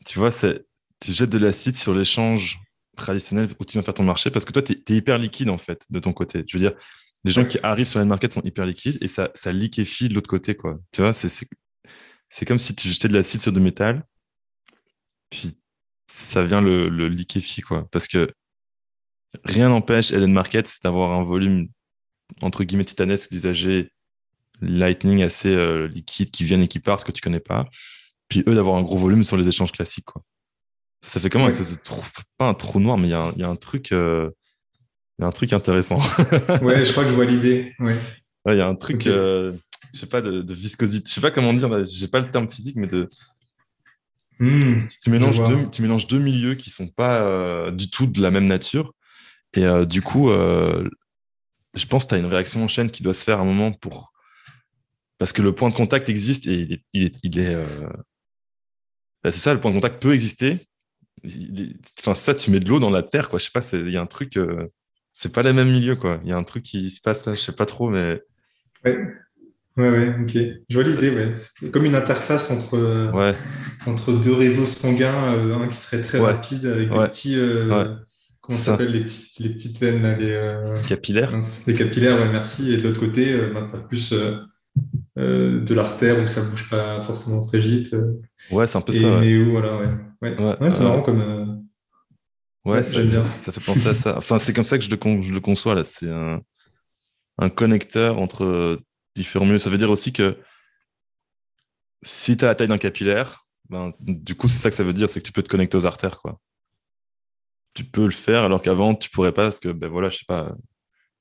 [0.06, 2.60] tu vois, tu jettes de l'acide sur l'échange
[2.96, 5.58] traditionnel où tu viens faire ton marché parce que toi, tu es, hyper liquide en
[5.58, 6.44] fait de ton côté.
[6.48, 6.78] Je veux dire,
[7.24, 10.14] les gens qui arrivent sur les market sont hyper liquides et ça, ça liquéfie de
[10.14, 10.56] l'autre côté.
[10.56, 10.80] Quoi.
[10.92, 14.06] Tu vois, c'est comme si tu jetais de l'acide sur du métal,
[15.30, 15.58] puis
[16.08, 17.64] ça vient le, le liquéfier.
[17.64, 17.88] Quoi.
[17.92, 18.32] Parce que
[19.44, 21.68] rien n'empêche Ellen Market d'avoir un volume
[22.42, 23.92] entre guillemets titanesque d'usagers
[24.62, 27.68] Lightning assez euh, liquide qui viennent et qui partent que tu connais pas.
[28.28, 30.06] Puis eux d'avoir un gros volume sur les échanges classiques.
[30.06, 30.22] Quoi.
[31.06, 31.54] Ça fait comment ouais.
[32.38, 34.30] pas un trou noir, mais il y, y, a un truc, euh,
[35.20, 35.98] y a un truc intéressant.
[36.62, 37.74] ouais, je crois que je vois l'idée.
[37.80, 37.98] Ouais.
[38.48, 39.10] Il y a un truc, okay.
[39.10, 39.52] euh,
[39.94, 41.08] je sais pas, de, de, viscosité.
[41.08, 43.10] Je sais pas comment dire, j'ai pas le terme physique, mais de.
[44.40, 48.22] Mmh, tu, mélanges deux, tu mélanges deux milieux qui sont pas euh, du tout de
[48.22, 48.94] la même nature.
[49.54, 53.14] Et euh, du coup, je pense que tu as une réaction en chaîne qui doit
[53.14, 54.14] se faire à un moment pour.
[55.20, 56.82] Parce que le point de contact existe et il est.
[56.94, 57.56] Il est, il est
[59.24, 60.70] bah, c'est ça, le point de contact peut exister,
[62.00, 63.40] enfin ça tu mets de l'eau dans la terre quoi.
[63.40, 64.68] Je sais pas il y a un truc euh,
[65.14, 66.20] c'est pas les mêmes milieux quoi.
[66.24, 68.22] Il y a un truc qui se passe là je sais pas trop mais
[68.86, 69.08] ouais.
[69.78, 70.38] Ouais ouais ok.
[70.70, 71.36] Je vois l'idée ouais.
[71.36, 73.36] C'est comme une interface entre ouais.
[73.86, 76.26] entre deux réseaux sanguins euh, un qui serait très ouais.
[76.26, 77.96] rapide avec des petits euh,
[78.42, 81.32] comment ça s'appelle les petites les petites veines là, les euh, capillaires.
[81.68, 82.74] les capillaires ouais, merci.
[82.74, 84.14] Et de l'autre côté bah, tu as plus
[85.18, 87.96] de l'artère où ça bouge pas forcément très vite
[88.52, 89.90] ouais c'est un peu et, ça mais où voilà ouais
[90.22, 91.22] Ouais, ouais c'est marrant comme.
[91.22, 91.46] Euh...
[92.66, 94.16] Ouais, ça, ça, ça, fait penser à ça.
[94.18, 95.86] Enfin, c'est comme ça que je le, con, je le conçois là.
[95.86, 96.42] C'est un,
[97.38, 98.80] un, connecteur entre
[99.16, 99.60] différents milieux.
[99.60, 100.38] Ça veut dire aussi que
[102.04, 104.94] si tu as la taille d'un capillaire, ben, du coup, c'est ça que ça veut
[104.94, 106.40] dire, c'est que tu peux te connecter aux artères, quoi.
[107.74, 110.26] Tu peux le faire alors qu'avant, tu pourrais pas parce que, ben voilà, je sais
[110.28, 110.54] pas,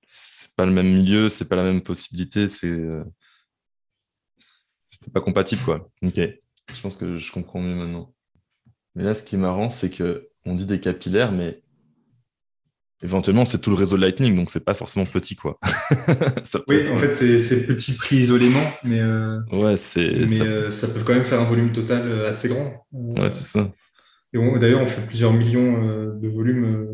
[0.06, 2.76] c'est pas le même milieu, c'est pas la même possibilité, c'est
[5.12, 5.88] pas compatible, quoi.
[6.02, 8.14] Ok, je pense que je comprends mieux maintenant.
[8.94, 11.62] Mais là, ce qui est marrant, c'est que on dit des capillaires, mais
[13.02, 15.58] éventuellement, c'est tout le réseau Lightning, donc c'est pas forcément petit, quoi.
[16.68, 20.44] oui, en fait, c'est petit prix isolément, mais, euh, ouais, c'est, mais ça...
[20.44, 20.88] Euh, ça...
[20.88, 22.86] peut quand même faire un volume total euh, assez grand.
[22.92, 23.70] Ouais, c'est ça.
[24.32, 26.86] Et d'ailleurs, on fait plusieurs millions de volumes,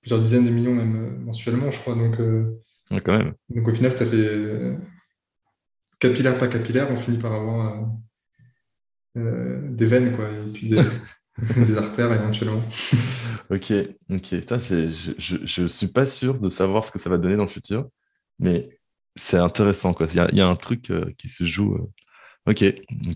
[0.00, 1.94] plusieurs dizaines de millions même mensuellement, je crois.
[1.94, 3.34] Donc, ouais, quand même.
[3.50, 4.76] donc au final, ça fait
[6.00, 7.88] capillaire, pas capillaire, on finit par avoir
[9.14, 10.80] des veines, quoi, et puis des...
[11.56, 12.62] des artères éventuellement.
[13.50, 13.72] ok,
[14.10, 14.40] ok.
[14.40, 15.12] Putain, je,
[15.44, 17.88] je, suis pas sûr de savoir ce que ça va donner dans le futur,
[18.38, 18.68] mais
[19.16, 19.94] c'est intéressant.
[20.00, 21.74] Il y a, y a, un truc euh, qui se joue.
[21.74, 22.50] Euh...
[22.50, 22.64] Ok,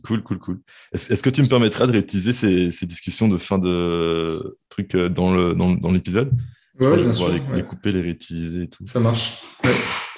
[0.04, 0.60] cool, cool, cool.
[0.92, 4.94] Est-ce est que tu me permettras de réutiliser ces, ces, discussions de fin de trucs
[4.94, 7.28] euh, dans l'épisode dans, dans Ouais, bien sûr.
[7.28, 7.56] Les, ouais.
[7.56, 8.84] les, couper, les réutiliser et tout.
[8.86, 9.42] Ça marche.
[9.64, 9.70] Ouais.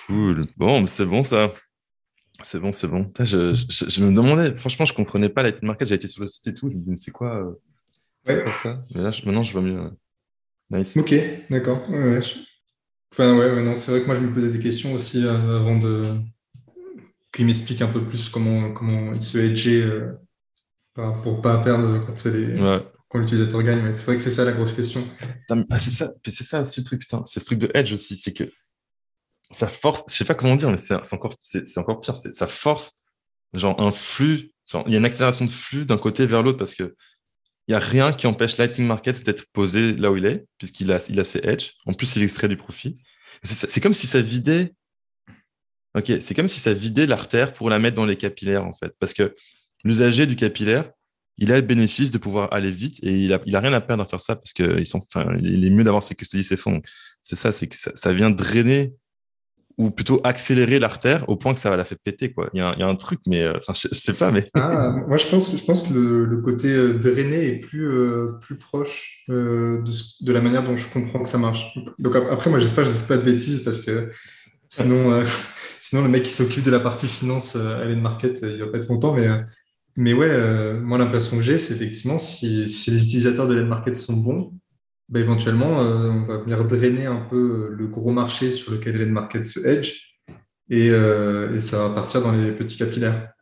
[0.06, 0.42] Cool.
[0.56, 1.52] Bon, c'est bon ça.
[2.42, 3.10] C'est bon, c'est bon.
[3.18, 5.88] Je, je, je, me demandais, franchement, je comprenais pas la market.
[5.88, 6.70] J'ai été sur le site et tout.
[6.70, 7.52] Je me disais, c'est quoi euh...
[8.26, 8.52] Ouais.
[8.52, 8.82] Ça?
[8.94, 9.90] Mais là, je, maintenant, je vois mieux.
[10.70, 10.96] Nice.
[10.96, 11.14] Ok,
[11.48, 11.88] d'accord.
[11.88, 12.20] Ouais.
[13.12, 15.78] Enfin, ouais, non, c'est vrai que moi, je me posais des questions aussi euh, avant
[15.78, 16.16] de
[17.32, 20.12] qu'il m'explique un peu plus comment, comment il se hedgeait euh,
[20.94, 22.56] pour pas perdre quand, les...
[23.08, 23.92] quand l'utilisateur gagne.
[23.92, 25.06] C'est vrai que c'est ça la grosse question.
[25.70, 27.22] Ah, c'est ça, c'est ça aussi le truc, putain.
[27.26, 28.50] C'est ce truc de hedge aussi, c'est que
[29.52, 32.16] ça force, je sais pas comment dire, mais c'est encore, c'est encore pire.
[32.16, 33.02] Ça force
[33.52, 34.52] genre un flux,
[34.86, 36.94] il y a une accélération de flux d'un côté vers l'autre parce que
[37.68, 40.92] il n'y a rien qui empêche Lightning Markets d'être posé là où il est, puisqu'il
[40.92, 41.72] a, il a ses edges.
[41.84, 42.96] En plus, il extrait du profit.
[43.42, 44.72] C'est comme si ça vidait.
[45.96, 48.94] Ok, c'est comme si ça vidait l'artère pour la mettre dans les capillaires, en fait.
[49.00, 49.34] Parce que
[49.82, 50.92] l'usager du capillaire,
[51.38, 53.80] il a le bénéfice de pouvoir aller vite et il a, il a rien à
[53.80, 56.80] perdre à faire ça parce qu'il enfin, il est mieux d'avoir ses custodies, ses fonds.
[57.20, 58.94] C'est ça, c'est que ça, vient drainer
[59.78, 62.32] ou plutôt accélérer l'artère au point que ça va la faire péter.
[62.32, 62.48] Quoi.
[62.54, 64.32] Il, y a un, truc, mais euh, je, je sais pas.
[64.32, 64.46] Mais...
[64.54, 69.24] ah, moi, je pense, je pense le, le côté drainé est plus, euh, plus proche
[69.28, 69.90] euh, de,
[70.24, 71.76] de, la manière dont je comprends que ça marche.
[71.98, 74.10] Donc après, moi, j'espère que je ne dis pas de bêtises parce que
[74.68, 75.24] sinon, euh,
[75.80, 78.78] sinon le mec qui s'occupe de la partie finance à Ellen Market, il va pas
[78.78, 79.12] être content.
[79.12, 79.28] Mais,
[79.94, 84.16] mais ouais, moi, l'impression que j'ai, c'est effectivement si, les utilisateurs de Ellen Market sont
[84.16, 84.54] bons,
[85.08, 89.12] bah, éventuellement, euh, on va venir drainer un peu le gros marché sur lequel Ellen
[89.12, 90.16] Market se hedge
[90.68, 93.32] et, euh, et, ça va partir dans les petits capillaires.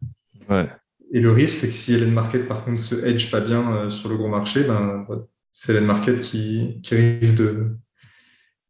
[0.51, 0.69] Ouais.
[1.12, 3.91] Et le risque, c'est que si Ellen Market, par contre, se hedge pas bien euh,
[3.91, 5.07] sur le gros marché, ben,
[5.55, 7.79] c'est Ellen Market qui, qui risque de,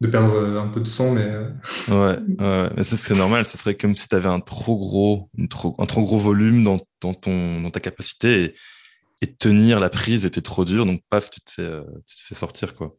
[0.00, 1.14] de, perdre un peu de sang.
[1.14, 1.28] Mais...
[1.88, 2.70] Ouais, ouais.
[2.76, 3.46] mais ce serait normal.
[3.48, 6.80] Ce serait comme si tu avais un trop gros, trop, un trop gros volume dans,
[7.00, 8.44] dans, ton, dans ta capacité.
[8.44, 8.54] Et,
[9.24, 12.22] et tenir la prise était trop dur, donc paf, tu te fais, euh, tu te
[12.22, 12.94] fais sortir, quoi.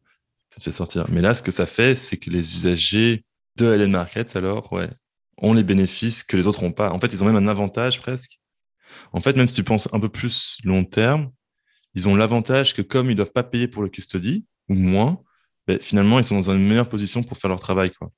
[0.49, 1.05] Tu te fais sortir.
[1.09, 3.23] Mais là, ce que ça fait, c'est que les usagers
[3.57, 4.89] de LN Markets, alors, ouais,
[5.37, 6.89] ont les bénéfices que les autres n'ont pas.
[6.91, 8.39] En fait, ils ont même un avantage presque.
[9.13, 11.31] En fait, même si tu penses un peu plus long terme,
[11.93, 15.21] ils ont l'avantage que comme ils doivent pas payer pour le custody, ou moins,
[15.67, 17.91] ben, finalement, ils sont dans une meilleure position pour faire leur travail.
[17.91, 18.11] Quoi.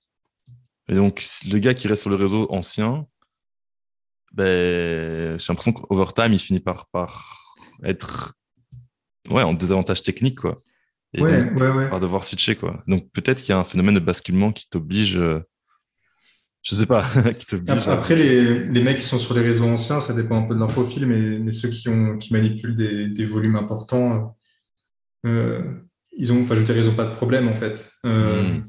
[0.88, 3.06] Et donc, le gars qui reste sur le réseau ancien,
[4.32, 6.88] ben, j'ai l'impression qu'overtime, il finit par
[7.84, 8.36] être
[9.30, 10.40] ouais, en désavantage technique.
[10.40, 10.62] Quoi.
[11.14, 11.90] Et ouais, ouais, ouais.
[11.90, 12.56] par devoir switcher.
[12.56, 12.84] Quoi.
[12.88, 15.18] Donc, peut-être qu'il y a un phénomène de basculement qui t'oblige.
[15.18, 15.40] Euh,
[16.64, 17.06] je sais pas,
[17.40, 17.56] qui.
[17.70, 20.60] Après, les, les, mecs qui sont sur les réseaux anciens, ça dépend un peu de
[20.60, 24.36] leur profil, mais, mais ceux qui, ont, qui manipulent des, des volumes importants,
[25.26, 25.62] euh,
[26.18, 27.92] ils ont, enfin, je veux dire, ils n'ont pas de problème en fait.
[28.06, 28.64] Euh, hmm.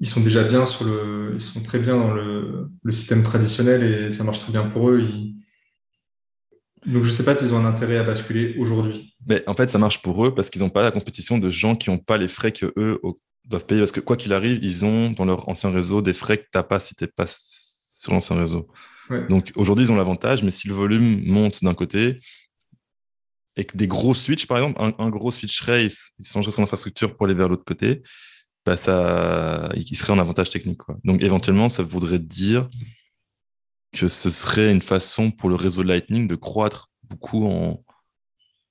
[0.00, 3.82] Ils sont déjà bien sur le, ils sont très bien dans le, le, système traditionnel
[3.82, 5.00] et ça marche très bien pour eux.
[5.00, 5.36] Ils...
[6.86, 9.14] Donc je sais pas s'ils ont un intérêt à basculer aujourd'hui.
[9.26, 11.76] Mais en fait, ça marche pour eux parce qu'ils n'ont pas la compétition de gens
[11.76, 13.00] qui n'ont pas les frais que eux
[13.46, 13.80] doivent payer.
[13.80, 16.50] Parce que quoi qu'il arrive, ils ont dans leur ancien réseau des frais que tu
[16.56, 18.68] n'as pas si tu n'es pas sur l'ancien réseau.
[19.28, 22.20] Donc aujourd'hui, ils ont l'avantage, mais si le volume monte d'un côté,
[23.56, 27.14] et que des gros switches, par exemple, un, gros switcherait, il, il changerait son infrastructure
[27.14, 28.02] pour aller vers l'autre côté,
[28.64, 30.78] bah ça, il serait en avantage technique.
[30.78, 30.96] Quoi.
[31.04, 32.68] Donc éventuellement, ça voudrait dire
[33.94, 37.82] que ce serait une façon pour le réseau Lightning de croître beaucoup en,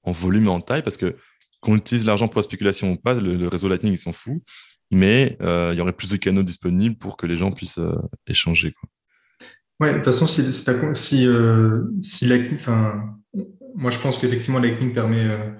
[0.06, 1.16] volume et en taille, parce que
[1.62, 4.42] qu'on utilise l'argent pour la spéculation ou pas, le, réseau Lightning, il s'en fout,
[4.92, 7.96] mais euh, il y aurait plus de canaux disponibles pour que les gens puissent euh,
[8.28, 8.74] échanger.
[8.74, 8.90] Quoi.
[9.80, 12.60] Ouais, de toute façon, si, si, si, euh, si Lightning,
[13.76, 15.52] moi, je pense qu'effectivement, Lightning permet euh,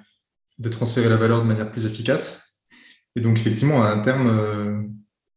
[0.60, 2.62] de transférer la valeur de manière plus efficace.
[3.16, 4.94] Et donc, effectivement, à un terme,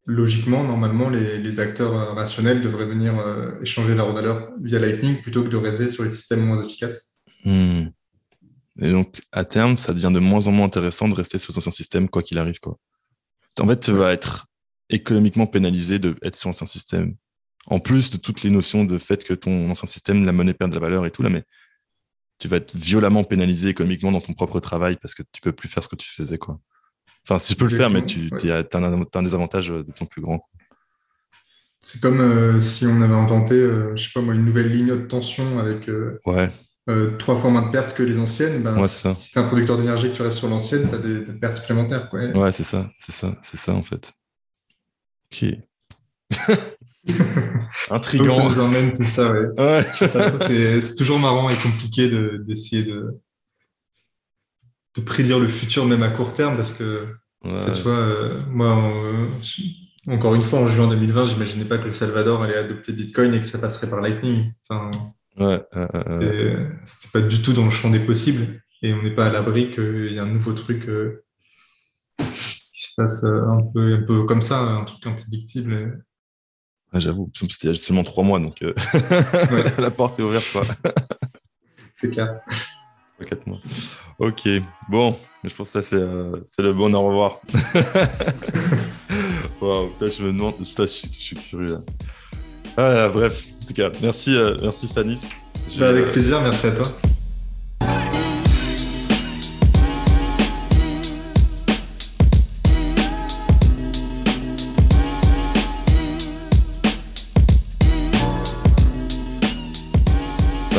[0.07, 3.15] logiquement, normalement, les, acteurs euh, rationnels devraient venir
[3.61, 7.21] échanger leur valeur via Lightning plutôt que de rester sur les systèmes moins efficaces.
[7.45, 7.89] Hmm.
[8.81, 11.71] Et donc, à terme, ça devient de moins en moins intéressant de rester sur un
[11.71, 12.59] système, quoi qu'il arrive.
[12.61, 12.79] Quoi.
[13.59, 14.47] En fait, tu vas être
[14.91, 17.17] économiquement pénalisé d'être sur ancien système.
[17.67, 20.71] En plus de toutes les notions de fait que ton ancien système, la monnaie perd
[20.71, 21.43] de la valeur et tout, là, mais
[22.39, 25.69] tu vas être violemment pénalisé économiquement dans ton propre travail parce que tu peux plus
[25.69, 26.39] faire ce que tu faisais.
[26.39, 26.61] Quoi.
[27.29, 30.49] Enfin, si je peux le faire, mais tu as, un, désavantage de ton plus grand.
[31.81, 34.89] C'est comme euh, si on avait inventé, euh, je sais pas moi, une nouvelle ligne
[34.89, 36.51] de tension avec euh, ouais.
[37.19, 38.63] trois fois moins de pertes que les anciennes.
[38.63, 39.03] Ben, ouais, si,
[39.33, 42.09] tu es un producteur d'énergie que tu restes sur l'ancienne, tu as des, pertes supplémentaires.
[42.09, 42.27] Quoi.
[42.31, 44.13] Ouais, c'est ça, c'est ça, c'est ça en fait.
[45.33, 45.47] Ok.
[47.91, 48.31] Intriguant.
[48.31, 49.87] ça nous emmène tout ça, ouais.
[50.41, 52.09] c'est toujours marrant et compliqué
[52.47, 53.21] d'essayer de,
[54.97, 57.07] de, prédire le futur, même à court terme, parce que,
[57.45, 58.93] tu vois, euh, moi,
[60.09, 63.41] encore une fois, en juin 2020, j'imaginais pas que le Salvador allait adopter Bitcoin et
[63.41, 64.53] que ça passerait par Lightning.
[64.69, 64.91] Enfin,
[65.39, 65.63] ouais,
[66.85, 68.61] C'était pas du tout dans le champ des possibles.
[68.83, 71.25] Et on n'est pas à l'abri qu'il y ait un nouveau truc euh,
[72.19, 76.05] qui se passe euh, un peu, un peu comme ça, un truc imprédictible.
[76.93, 78.61] J'avoue, c'était seulement trois mois, donc
[79.79, 80.57] la porte est ouverte.
[81.95, 82.41] c'est clair.
[83.29, 83.61] Quatre mois.
[84.19, 84.49] Ok,
[84.89, 85.15] bon,
[85.45, 87.39] je pense que ça, c'est euh, le bon au revoir.
[89.61, 91.81] Waouh, je me demande, je, je, je suis curieux.
[92.79, 95.21] Ah, bref, en tout cas, merci, euh, merci Fanis.
[95.79, 96.87] Bah, avec plaisir, merci à toi.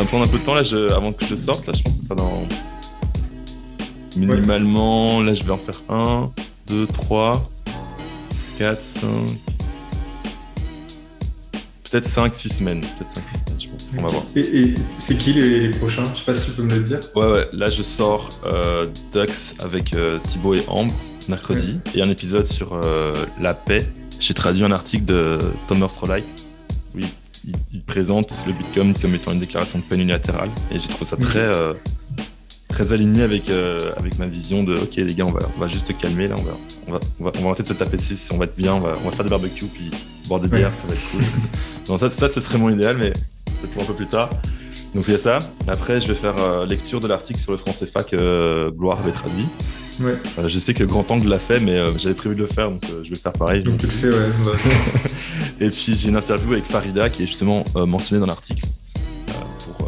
[0.08, 0.64] prendre un peu de temps là,
[0.96, 1.68] avant que je sorte.
[1.68, 2.48] Là, je pense que ça sera dans.
[4.18, 6.32] Minimalement, là, je vais en faire 1,
[6.68, 7.50] 2, 3,
[8.58, 9.10] 4, 5.
[11.90, 12.82] Peut-être 5, 6 semaines.
[12.82, 13.90] Peut-être 5, 6 semaines, je pense.
[13.98, 14.24] On va voir.
[14.36, 16.04] Et, c'est qui les, prochains?
[16.14, 17.00] Je sais pas si tu peux me le dire.
[17.16, 17.48] Ouais, ouais.
[17.54, 20.94] Là, je sors euh, Dux avec euh, Thibaut et Ambre
[21.30, 23.86] mercredi et un épisode sur euh, la paix.
[24.20, 25.38] J'ai traduit un article de
[25.68, 26.26] Thomas Strolight.
[26.96, 27.06] Oui,
[27.74, 30.50] il, présente le Bitcoin comme étant une déclaration de peine unilatérale.
[30.72, 31.74] Et j'ai trouvé ça très, euh,
[32.78, 35.68] très aligné avec, euh, avec ma vision de OK, les gars, on va, on va
[35.68, 36.28] juste se calmer.
[36.28, 36.52] Là, on, va,
[36.88, 38.18] on, va, on, va, on va arrêter de se taper dessus.
[38.32, 39.90] On va être bien, on va, on va faire des barbecues, puis
[40.28, 41.24] boire des bières, ça va être cool.
[41.88, 44.30] Donc, ça, ça, ce serait mon idéal, mais peut-être pour un peu plus tard.
[44.94, 45.40] Donc, il y a ça.
[45.68, 49.12] Après, je vais faire euh, lecture de l'article sur le français fac que Gloire avait
[49.12, 49.48] traduit.
[50.00, 50.14] Ouais.
[50.38, 52.70] Euh, je sais que Grand Angle l'a fait, mais euh, j'avais prévu de le faire,
[52.70, 53.64] donc euh, je vais le faire pareil.
[53.64, 54.30] Donc, tu le fais, ouais.
[55.66, 58.66] et puis j'ai une interview avec Farida qui est justement mentionnée dans l'article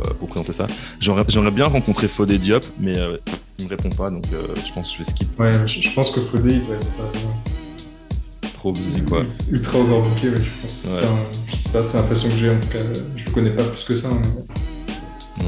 [0.02, 0.68] pour, pour, présenter ça.
[1.00, 2.94] J'aimerais bien rencontrer Fodé Diop, mais
[3.60, 5.40] il me répond pas, donc je pense que je vais skip.
[5.40, 6.88] Ouais, je, pense que Fodé, il doit être
[8.54, 9.24] trop busy, quoi.
[9.52, 10.88] Ultra overbooké, ouais, je pense.
[11.48, 12.80] je sais pas, c'est l'impression que j'ai, en tout cas.
[13.16, 14.10] Je le connais pas plus que ça.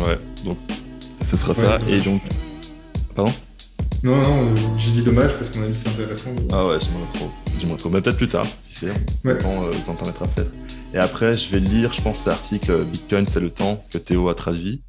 [0.06, 0.58] Ouais, donc
[1.22, 1.80] ce sera ça.
[1.88, 2.22] Et donc.
[3.16, 3.32] Pardon?
[4.04, 6.32] Non, non, j'ai dit dommage parce qu'on a vu c'est intéressant.
[6.52, 7.32] Ah ouais, j'aimerais trop.
[7.60, 7.90] J'aimerais trop.
[7.90, 8.94] Mais peut-être plus tard, qui sait.
[9.24, 9.38] Ouais.
[9.40, 10.52] Quand, euh, quand peut-être.
[10.94, 14.36] Et après, je vais lire, je pense, l'article Bitcoin, c'est le temps que Théo a
[14.36, 14.82] traduit.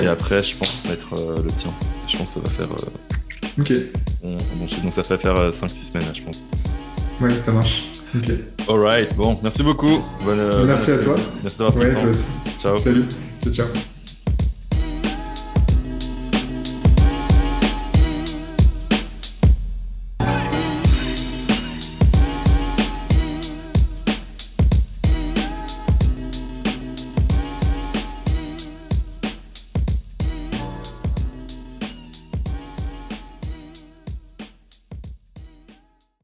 [0.00, 1.72] Et après, je pense mettre le tien.
[2.06, 2.68] Je pense que ça va faire.
[3.58, 3.72] ok.
[4.22, 4.36] Bon,
[4.84, 6.44] donc ça fait faire 5-6 semaines, je pense.
[7.20, 7.84] Ouais, ça marche.
[8.14, 8.30] Ok.
[8.68, 10.02] Alright, bon, merci beaucoup.
[10.66, 11.14] merci à toi.
[11.42, 12.28] Merci d'avoir Ouais, toi aussi.
[12.60, 12.76] Ciao.
[12.76, 13.04] Salut.
[13.42, 13.66] Ciao, ciao.